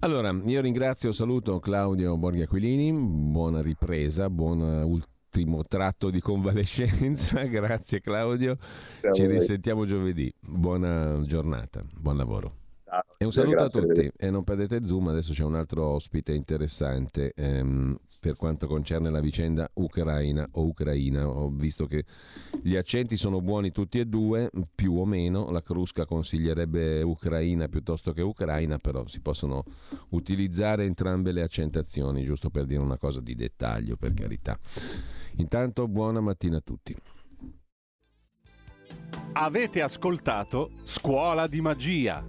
[0.00, 7.42] Allora, io ringrazio, saluto Claudio Borghi Aquilini, buona ripresa, buona ultima ottimo tratto di convalescenza.
[7.44, 8.56] Grazie Claudio.
[9.00, 10.32] Ciao Ci risentiamo giovedì.
[10.40, 12.63] Buona giornata, buon lavoro.
[13.16, 16.32] E un saluto Grazie, a tutti e non perdete Zoom, adesso c'è un altro ospite
[16.32, 21.28] interessante ehm, per quanto concerne la vicenda ucraina o ucraina.
[21.28, 22.04] Ho visto che
[22.62, 28.12] gli accenti sono buoni tutti e due, più o meno, la Crusca consiglierebbe ucraina piuttosto
[28.12, 29.64] che ucraina, però si possono
[30.10, 34.58] utilizzare entrambe le accentazioni, giusto per dire una cosa di dettaglio, per carità.
[35.36, 36.96] Intanto buona mattina a tutti.
[39.36, 42.24] Avete ascoltato Scuola di Magia